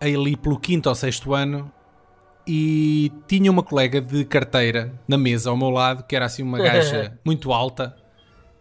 ali 0.00 0.36
pelo 0.36 0.58
quinto 0.60 0.88
ou 0.88 0.94
sexto 0.94 1.34
ano, 1.34 1.72
e 2.46 3.12
tinha 3.26 3.50
uma 3.50 3.62
colega 3.62 4.00
de 4.00 4.24
carteira 4.24 4.92
na 5.06 5.16
mesa 5.18 5.50
ao 5.50 5.56
meu 5.56 5.70
lado, 5.70 6.04
que 6.04 6.14
era 6.16 6.26
assim 6.26 6.42
uma 6.42 6.58
gaja 6.62 7.18
muito 7.24 7.52
alta, 7.52 7.96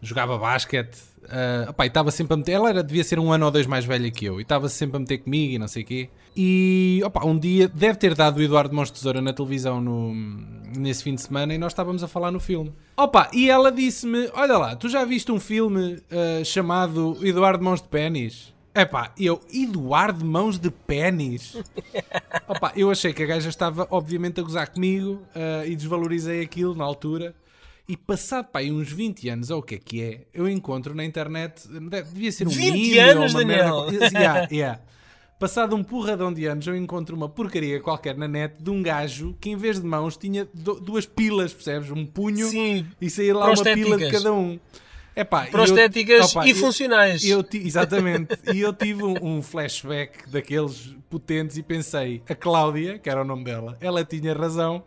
jogava 0.01 0.37
basquete, 0.37 0.97
ah, 1.29 1.69
opá, 1.69 1.85
e 1.85 1.87
estava 1.87 2.11
sempre 2.11 2.33
a 2.33 2.37
meter. 2.37 2.53
Ela 2.53 2.69
era, 2.69 2.83
devia 2.83 3.03
ser 3.03 3.19
um 3.19 3.31
ano 3.31 3.45
ou 3.45 3.51
dois 3.51 3.65
mais 3.65 3.85
velha 3.85 4.09
que 4.11 4.25
eu, 4.25 4.39
e 4.39 4.43
estava 4.43 4.67
sempre 4.69 4.97
a 4.97 4.99
meter 4.99 5.19
comigo 5.19 5.53
e 5.53 5.59
não 5.59 5.67
sei 5.67 5.83
o 5.83 5.85
quê. 5.85 6.09
E 6.35 7.01
opá, 7.05 7.25
um 7.25 7.37
dia 7.37 7.67
deve 7.67 7.97
ter 7.97 8.15
dado 8.15 8.37
o 8.37 8.41
Eduardo 8.41 8.73
Mons 8.73 8.89
Tesoura 8.89 9.21
na 9.21 9.33
televisão 9.33 9.81
no, 9.81 10.13
nesse 10.77 11.03
fim 11.03 11.15
de 11.15 11.21
semana 11.21 11.53
e 11.53 11.57
nós 11.57 11.71
estávamos 11.71 12.03
a 12.03 12.07
falar 12.07 12.31
no 12.31 12.39
filme. 12.39 12.73
Opa, 12.97 13.29
e 13.33 13.49
ela 13.49 13.71
disse-me: 13.71 14.29
Olha 14.33 14.57
lá, 14.57 14.75
tu 14.75 14.89
já 14.89 15.03
viste 15.05 15.31
um 15.31 15.39
filme 15.39 16.01
ah, 16.11 16.43
chamado 16.43 17.17
Eduardo 17.21 17.63
Mãos 17.63 17.81
de 17.81 17.87
Pênis? 17.87 18.53
Epá, 18.73 19.11
eu, 19.19 19.41
Eduardo 19.53 20.23
Mãos 20.23 20.57
de 20.57 20.71
Pênis? 20.71 21.57
Opa, 22.47 22.71
eu 22.75 22.89
achei 22.89 23.11
que 23.11 23.21
a 23.21 23.25
gaja 23.25 23.49
estava 23.49 23.85
obviamente 23.91 24.39
a 24.39 24.43
gozar 24.43 24.69
comigo 24.69 25.21
ah, 25.35 25.65
e 25.65 25.75
desvalorizei 25.75 26.41
aquilo 26.41 26.73
na 26.73 26.85
altura. 26.85 27.35
E 27.91 27.97
passado 27.97 28.45
pá, 28.45 28.61
uns 28.61 28.89
20 28.89 29.27
anos, 29.27 29.49
ou 29.49 29.59
o 29.59 29.61
que 29.61 29.75
é 29.75 29.77
que 29.77 30.01
é, 30.01 30.21
eu 30.33 30.47
encontro 30.47 30.95
na 30.95 31.03
internet, 31.03 31.67
devia 32.13 32.31
ser 32.31 32.47
um 32.47 32.49
20 32.49 32.71
meme 32.71 32.99
anos, 32.99 33.33
ou 33.35 33.39
uma 33.41 33.45
merda. 33.45 33.63
Daniel? 33.63 33.73
qual- 33.73 33.91
Yeah, 34.21 34.47
yeah. 34.49 34.79
Passado 35.37 35.75
um 35.75 35.83
porradão 35.83 36.31
de 36.31 36.45
anos, 36.45 36.65
eu 36.67 36.75
encontro 36.77 37.13
uma 37.17 37.27
porcaria 37.27 37.81
qualquer 37.81 38.15
na 38.15 38.29
net 38.29 38.53
de 38.63 38.69
um 38.69 38.81
gajo 38.81 39.35
que 39.41 39.49
em 39.49 39.57
vez 39.57 39.77
de 39.81 39.85
mãos 39.85 40.15
tinha 40.15 40.47
do- 40.53 40.79
duas 40.79 41.05
pilas, 41.05 41.51
percebes? 41.53 41.91
Um 41.91 42.05
punho 42.05 42.47
Sim, 42.47 42.85
e 43.01 43.09
saía 43.09 43.35
lá 43.35 43.47
uma 43.47 43.55
pila 43.55 43.73
de 43.75 43.81
prostéticas. 43.83 44.11
cada 44.23 44.33
um. 44.33 44.57
Epá, 45.13 45.43
e 45.43 45.47
eu- 45.47 45.51
Prostéticas 45.51 46.31
opa, 46.31 46.47
e 46.47 46.51
eu- 46.51 46.55
funcionais. 46.55 47.25
eu 47.25 47.43
ti- 47.43 47.57
exatamente. 47.67 48.37
E 48.53 48.61
eu 48.61 48.71
tive 48.71 49.03
um, 49.03 49.15
um 49.21 49.41
flashback 49.41 50.29
daqueles 50.29 50.95
potentes 51.09 51.57
e 51.57 51.61
pensei, 51.63 52.21
a 52.29 52.35
Cláudia, 52.35 52.97
que 52.99 53.09
era 53.09 53.21
o 53.21 53.25
nome 53.25 53.43
dela, 53.43 53.77
ela 53.81 54.05
tinha 54.05 54.33
razão. 54.33 54.81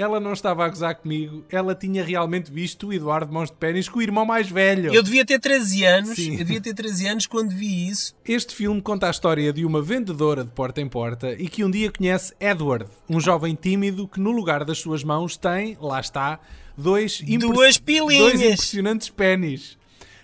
Ela 0.00 0.18
não 0.18 0.32
estava 0.32 0.64
a 0.64 0.68
gozar 0.70 0.94
comigo, 0.94 1.44
ela 1.50 1.74
tinha 1.74 2.02
realmente 2.02 2.50
visto 2.50 2.86
o 2.86 2.92
Eduardo 2.92 3.30
Mãos 3.30 3.50
de 3.50 3.56
Pênis 3.58 3.86
com 3.86 3.98
o 3.98 4.02
irmão 4.02 4.24
mais 4.24 4.48
velho. 4.48 4.94
Eu 4.94 5.02
devia 5.02 5.26
ter 5.26 5.38
13 5.38 5.84
anos, 5.84 6.16
Sim. 6.16 6.32
eu 6.32 6.38
devia 6.38 6.58
ter 6.58 6.72
13 6.72 7.06
anos 7.06 7.26
quando 7.26 7.50
vi 7.50 7.86
isso. 7.86 8.14
Este 8.24 8.54
filme 8.54 8.80
conta 8.80 9.08
a 9.08 9.10
história 9.10 9.52
de 9.52 9.62
uma 9.62 9.82
vendedora 9.82 10.42
de 10.42 10.50
porta 10.52 10.80
em 10.80 10.88
porta 10.88 11.32
e 11.34 11.46
que 11.48 11.62
um 11.62 11.70
dia 11.70 11.92
conhece 11.92 12.32
Edward, 12.40 12.86
um 13.10 13.20
jovem 13.20 13.54
tímido 13.54 14.08
que 14.08 14.18
no 14.18 14.30
lugar 14.30 14.64
das 14.64 14.78
suas 14.78 15.04
mãos 15.04 15.36
tem, 15.36 15.76
lá 15.78 16.00
está, 16.00 16.40
dois, 16.78 17.20
impre- 17.26 17.48
Duas 17.52 17.76
pilinhas. 17.76 18.18
dois 18.32 18.40
impressionantes 18.40 19.10
pênis. 19.10 19.78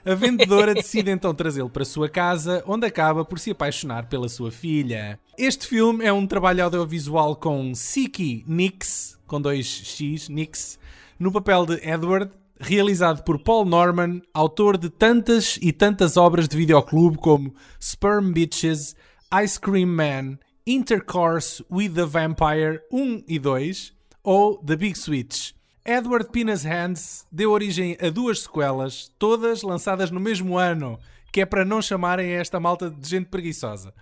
A 0.07 0.15
vendedora 0.15 0.73
decide 0.75 1.11
então 1.11 1.35
trazê-lo 1.35 1.69
para 1.69 1.83
a 1.83 1.85
sua 1.85 2.09
casa, 2.09 2.65
onde 2.67 2.87
acaba 2.87 3.27
por 3.27 3.39
se 3.39 3.51
apaixonar 3.51 4.07
pela 4.07 4.29
sua 4.31 4.51
filha. 4.51 5.19
Este 5.37 5.67
filme 5.67 6.03
é 6.03 6.13
um 6.13 6.27
trabalho 6.27 6.65
audiovisual 6.65 7.37
com 7.37 7.75
Siki 7.75 8.43
Nix, 8.49 9.16
com 9.27 9.41
dois 9.41 9.67
X, 9.67 10.29
Nix, 10.29 10.79
no 11.19 11.33
papel 11.33 11.67
de 11.67 11.75
Edward, 11.89 12.31
realizado 12.59 13.23
por 13.23 13.39
Paul 13.39 13.65
Norman, 13.65 14.21
autor 14.33 14.79
de 14.79 14.89
tantas 14.89 15.59
e 15.61 15.73
tantas 15.73 16.17
obras 16.17 16.49
de 16.49 16.57
videoclube 16.57 17.19
como 17.19 17.55
Sperm 17.81 18.33
Bitches, 18.33 18.95
Ice 19.43 19.61
Cream 19.61 19.89
Man, 19.89 20.39
Intercourse 20.67 21.65
with 21.71 21.91
the 21.91 22.05
Vampire 22.05 22.81
1 22.91 23.25
e 23.29 23.39
2 23.39 23.93
ou 24.23 24.59
The 24.59 24.77
Big 24.77 24.99
Switch. 24.99 25.53
Edward 25.85 26.31
Penis 26.33 26.65
Hands 26.65 27.27
deu 27.31 27.53
origem 27.53 27.97
a 28.01 28.11
duas 28.11 28.41
sequelas, 28.41 29.13
todas 29.19 29.63
lançadas 29.63 30.11
no 30.11 30.19
mesmo 30.19 30.59
ano, 30.59 30.99
que 31.31 31.41
é 31.41 31.47
para 31.47 31.65
não 31.65 31.81
chamarem 31.81 32.31
esta 32.31 32.59
malta 32.59 32.91
de 32.91 33.09
gente 33.09 33.27
preguiçosa. 33.27 33.95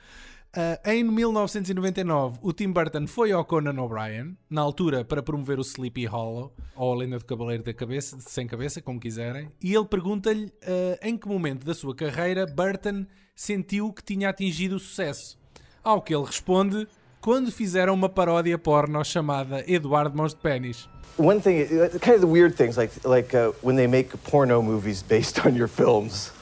Ah, 0.56 0.78
em 0.92 1.02
1999, 1.02 2.38
o 2.40 2.52
Tim 2.52 2.70
Burton 2.70 3.08
foi 3.08 3.32
ao 3.32 3.44
Conan 3.44 3.82
O'Brien, 3.82 4.36
na 4.48 4.60
altura 4.60 5.04
para 5.04 5.20
promover 5.20 5.58
o 5.58 5.62
Sleepy 5.62 6.06
Hollow, 6.06 6.54
ou 6.76 6.92
a 6.92 6.96
lenda 6.96 7.18
do 7.18 7.24
Cavaleiro 7.24 7.64
da 7.64 7.74
cabeça, 7.74 8.16
sem 8.20 8.46
cabeça, 8.46 8.80
como 8.80 9.00
quiserem, 9.00 9.50
e 9.60 9.74
ele 9.74 9.84
pergunta-lhe 9.84 10.52
ah, 10.62 10.98
em 11.02 11.16
que 11.16 11.26
momento 11.26 11.66
da 11.66 11.74
sua 11.74 11.94
carreira 11.94 12.46
Burton 12.46 13.04
sentiu 13.34 13.92
que 13.92 14.04
tinha 14.04 14.28
atingido 14.28 14.76
o 14.76 14.78
sucesso. 14.78 15.36
Ao 15.82 16.00
que 16.00 16.14
ele 16.14 16.24
responde, 16.24 16.86
quando 17.20 17.50
fizeram 17.50 17.92
uma 17.92 18.08
paródia 18.08 18.56
porno 18.56 19.04
chamada 19.04 19.64
Eduardo 19.66 20.16
Mãos 20.16 20.34
de 20.34 20.40
Pênis. 20.40 20.88
One 21.18 21.40
thing, 21.40 21.62
uh, 21.62 21.98
kind 21.98 22.14
of 22.14 22.20
the 22.20 22.26
weird 22.26 22.56
things, 22.56 22.76
like 22.76 22.92
like 23.04 23.36
uh, 23.36 23.52
when 23.62 23.76
they 23.76 23.88
make 23.88 24.16
porno 24.30 24.62
movies 24.62 25.02
based 25.02 25.40
on 25.46 25.56
your 25.56 25.68
films. 25.68 26.32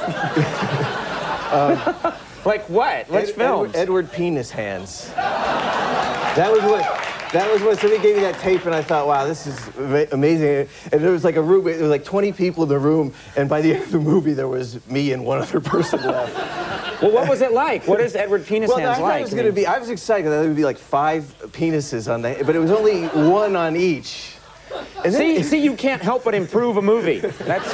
Like 2.44 2.68
what? 2.68 3.08
Which 3.08 3.30
Ed- 3.30 3.34
films? 3.34 3.70
Edward, 3.74 3.76
Edward 3.76 4.12
Penis 4.12 4.50
Hands. 4.50 5.12
That 5.14 6.50
was 6.50 6.62
what. 6.62 7.06
That 7.32 7.52
was 7.52 7.62
when 7.62 7.76
somebody 7.76 8.02
gave 8.02 8.16
me 8.16 8.22
that 8.22 8.40
tape, 8.40 8.66
and 8.66 8.74
I 8.74 8.82
thought, 8.82 9.06
"Wow, 9.06 9.24
this 9.24 9.46
is 9.46 10.08
amazing." 10.12 10.68
And 10.90 11.00
there 11.00 11.12
was 11.12 11.22
like 11.22 11.36
a 11.36 11.42
room, 11.42 11.64
there 11.64 11.78
was 11.78 11.88
like 11.88 12.04
20 12.04 12.32
people 12.32 12.64
in 12.64 12.68
the 12.68 12.78
room, 12.78 13.12
and 13.36 13.48
by 13.48 13.60
the 13.60 13.74
end 13.74 13.84
of 13.84 13.92
the 13.92 14.00
movie, 14.00 14.32
there 14.32 14.48
was 14.48 14.84
me 14.88 15.12
and 15.12 15.24
one 15.24 15.38
other 15.38 15.60
person 15.60 16.02
left. 16.02 16.34
Well, 17.00 17.12
what 17.12 17.28
was 17.28 17.40
it 17.40 17.52
like? 17.52 17.86
What 17.86 18.00
is 18.00 18.16
Edward 18.16 18.46
Penis 18.46 18.68
well, 18.68 18.78
I 18.78 18.82
Hands 18.82 18.98
thought 18.98 19.04
like? 19.04 19.20
it 19.20 19.24
was 19.24 19.34
going 19.34 19.46
to 19.46 19.52
be. 19.52 19.64
I 19.66 19.78
was 19.78 19.90
excited. 19.90 20.26
That 20.26 20.38
there 20.40 20.48
would 20.48 20.56
be 20.56 20.64
like 20.64 20.78
five 20.78 21.22
penises 21.52 22.12
on 22.12 22.22
that, 22.22 22.44
but 22.46 22.56
it 22.56 22.58
was 22.58 22.72
only 22.72 23.06
one 23.06 23.54
on 23.54 23.76
each. 23.76 24.34
And 25.04 25.14
See, 25.14 25.42
see, 25.42 25.58
you 25.62 25.74
can't 25.74 26.02
help 26.02 26.24
but 26.24 26.34
improve 26.34 26.76
a 26.76 26.82
movie. 26.82 27.18
That's 27.20 27.72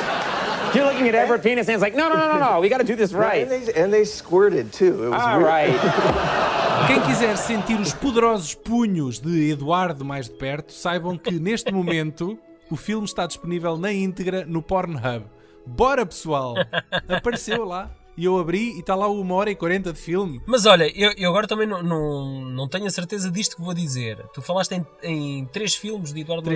you're 0.76 0.84
looking 0.84 1.08
at 1.08 1.14
Edward 1.22 1.42
Penis 1.42 1.66
Hands 1.66 1.80
like, 1.80 1.96
no, 1.96 2.08
no, 2.08 2.16
no, 2.16 2.32
no, 2.34 2.38
no. 2.38 2.60
We 2.60 2.68
got 2.68 2.78
to 2.78 2.84
do 2.84 2.94
this 2.94 3.12
right. 3.12 3.42
And 3.42 3.50
they, 3.50 3.82
and 3.82 3.92
they 3.92 4.04
squirted 4.04 4.72
too. 4.72 5.04
It 5.04 5.10
was 5.10 5.22
All 5.22 5.40
right. 5.40 5.74
Quem 6.86 7.00
quiser 7.00 7.36
sentir 7.36 7.80
os 7.80 7.94
poderosos 7.94 8.54
punhos 8.54 9.18
de 9.18 9.50
Eduardo 9.50 10.04
mais 10.04 10.28
de 10.28 10.34
perto, 10.34 10.72
saibam 10.72 11.16
que 11.16 11.40
neste 11.40 11.72
momento 11.72 12.38
o 12.70 12.76
filme 12.76 13.04
está 13.04 13.26
disponível 13.26 13.76
na 13.76 13.92
íntegra 13.92 14.44
no 14.46 14.62
Pornhub. 14.62 15.24
Bora 15.66 16.04
pessoal! 16.06 16.54
Apareceu 17.08 17.64
lá. 17.64 17.90
E 18.16 18.24
eu 18.24 18.38
abri 18.38 18.72
e 18.76 18.80
está 18.80 18.94
lá 18.94 19.08
uma 19.08 19.34
hora 19.34 19.50
e 19.50 19.54
40 19.54 19.92
de 19.92 19.98
filme. 19.98 20.40
Mas 20.46 20.64
olha, 20.64 20.90
eu, 20.98 21.12
eu 21.18 21.28
agora 21.28 21.46
também 21.46 21.66
não, 21.66 21.82
não, 21.82 22.44
não 22.50 22.68
tenho 22.68 22.86
a 22.86 22.90
certeza 22.90 23.30
disto 23.30 23.56
que 23.56 23.62
vou 23.62 23.74
dizer. 23.74 24.24
Tu 24.32 24.40
falaste 24.40 24.72
em, 24.72 24.86
em 25.02 25.44
três 25.46 25.74
filmes 25.74 26.12
de 26.12 26.20
Eduardo. 26.20 26.48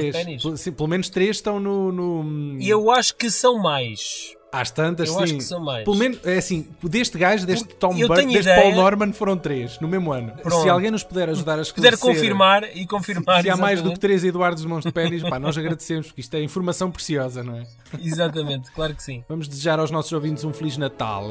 Pel- 0.43 0.57
sim, 0.57 0.73
Pelo 0.73 0.89
menos 0.89 1.09
três 1.11 1.37
estão 1.37 1.61
no. 1.61 1.93
no... 1.93 2.59
E 2.61 2.69
eu 2.69 2.91
acho 2.91 3.15
que 3.15 3.31
são 3.31 3.59
mais. 3.59 4.35
Às 4.53 4.71
tantas, 4.71 5.09
eu 5.09 5.15
sim. 5.15 5.23
acho 5.23 5.35
que 5.37 5.45
são 5.45 5.61
mais. 5.61 5.85
Pelo 5.85 5.97
menos, 5.97 6.19
é 6.25 6.37
assim, 6.39 6.67
deste 6.83 7.17
gajo, 7.17 7.47
deste 7.47 7.69
Tom 7.77 7.95
tenho 7.95 8.09
deste 8.09 8.37
ideia- 8.41 8.61
Paul 8.63 8.75
Norman 8.75 9.13
foram 9.13 9.37
três 9.37 9.79
no 9.81 9.87
mesmo 9.87 10.13
ano. 10.13 10.33
Pronto. 10.43 10.63
Se 10.63 10.69
alguém 10.69 10.91
nos 10.91 11.05
puder 11.05 11.29
ajudar 11.29 11.53
a 11.61 11.63
Puder 11.73 11.93
esclarecer 11.93 11.99
confirmar 12.01 12.65
e 12.77 12.85
confirmar. 12.87 13.43
se 13.43 13.49
há 13.51 13.57
mais 13.57 13.81
do 13.81 13.93
que 13.93 13.99
três 14.01 14.25
Eduardos 14.25 14.65
Mãos 14.65 14.85
de 14.85 14.91
Pênis, 14.91 15.23
pá, 15.23 15.39
nós 15.39 15.57
agradecemos, 15.57 16.09
porque 16.09 16.21
isto 16.21 16.35
é 16.35 16.43
informação 16.43 16.91
preciosa, 16.91 17.45
não 17.45 17.57
é? 17.57 17.63
Exatamente, 18.03 18.71
claro 18.73 18.95
que 18.95 19.03
sim. 19.03 19.23
Vamos 19.29 19.47
desejar 19.47 19.79
aos 19.79 19.91
nossos 19.91 20.13
ouvintes 20.13 20.43
um 20.45 20.53
Feliz 20.53 20.77
Natal. 20.77 21.31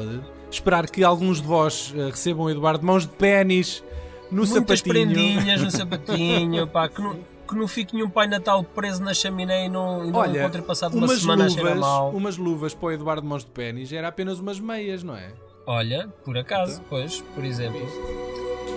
Esperar 0.50 0.88
que 0.88 1.04
alguns 1.04 1.40
de 1.42 1.46
vós 1.46 1.92
eh, 1.96 2.06
recebam 2.10 2.48
Eduardo 2.50 2.84
Mãos 2.86 3.02
de 3.06 3.12
Pênis 3.12 3.84
no 4.30 4.46
Muitas 4.46 4.78
sapatinho. 4.80 4.92
prendinhas 5.14 5.60
no 5.60 5.70
sapatinho, 5.76 6.66
pá, 6.66 6.88
que 6.88 7.02
não, 7.02 7.18
que 7.50 7.56
não 7.56 7.66
fique 7.68 7.94
nenhum 7.94 8.08
Pai 8.08 8.26
Natal 8.26 8.62
preso 8.62 9.02
na 9.02 9.12
chaminé 9.12 9.66
e 9.66 9.68
não, 9.68 10.04
e 10.04 10.10
não 10.10 10.20
Olha, 10.20 10.40
encontre 10.40 10.62
passado 10.62 10.96
uma 10.96 11.08
semana 11.08 11.46
a 11.46 11.48
cheirar 11.48 11.74
luvas, 11.74 11.88
mal. 11.88 12.10
umas 12.10 12.36
luvas 12.36 12.74
para 12.74 12.86
o 12.86 12.92
Eduardo 12.92 13.26
Mãos 13.26 13.44
de 13.44 13.50
Pênis 13.50 13.92
era 13.92 14.08
apenas 14.08 14.38
umas 14.38 14.60
meias, 14.60 15.02
não 15.02 15.16
é? 15.16 15.32
Olha, 15.66 16.08
por 16.24 16.38
acaso, 16.38 16.80
pois, 16.88 17.20
por 17.34 17.44
exemplo. 17.44 17.80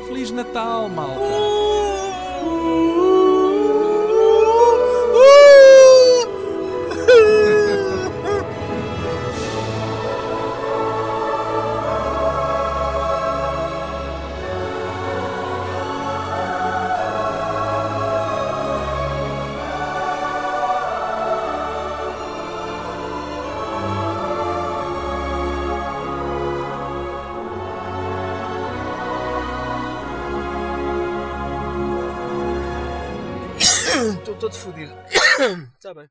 Feliz 0.07 0.31
Natal, 0.31 0.89
malta! 0.89 1.21
Estou 2.39 2.92
todo 34.43 34.55
fodido. 34.55 34.93
Está 35.77 35.93
bem. 35.95 36.09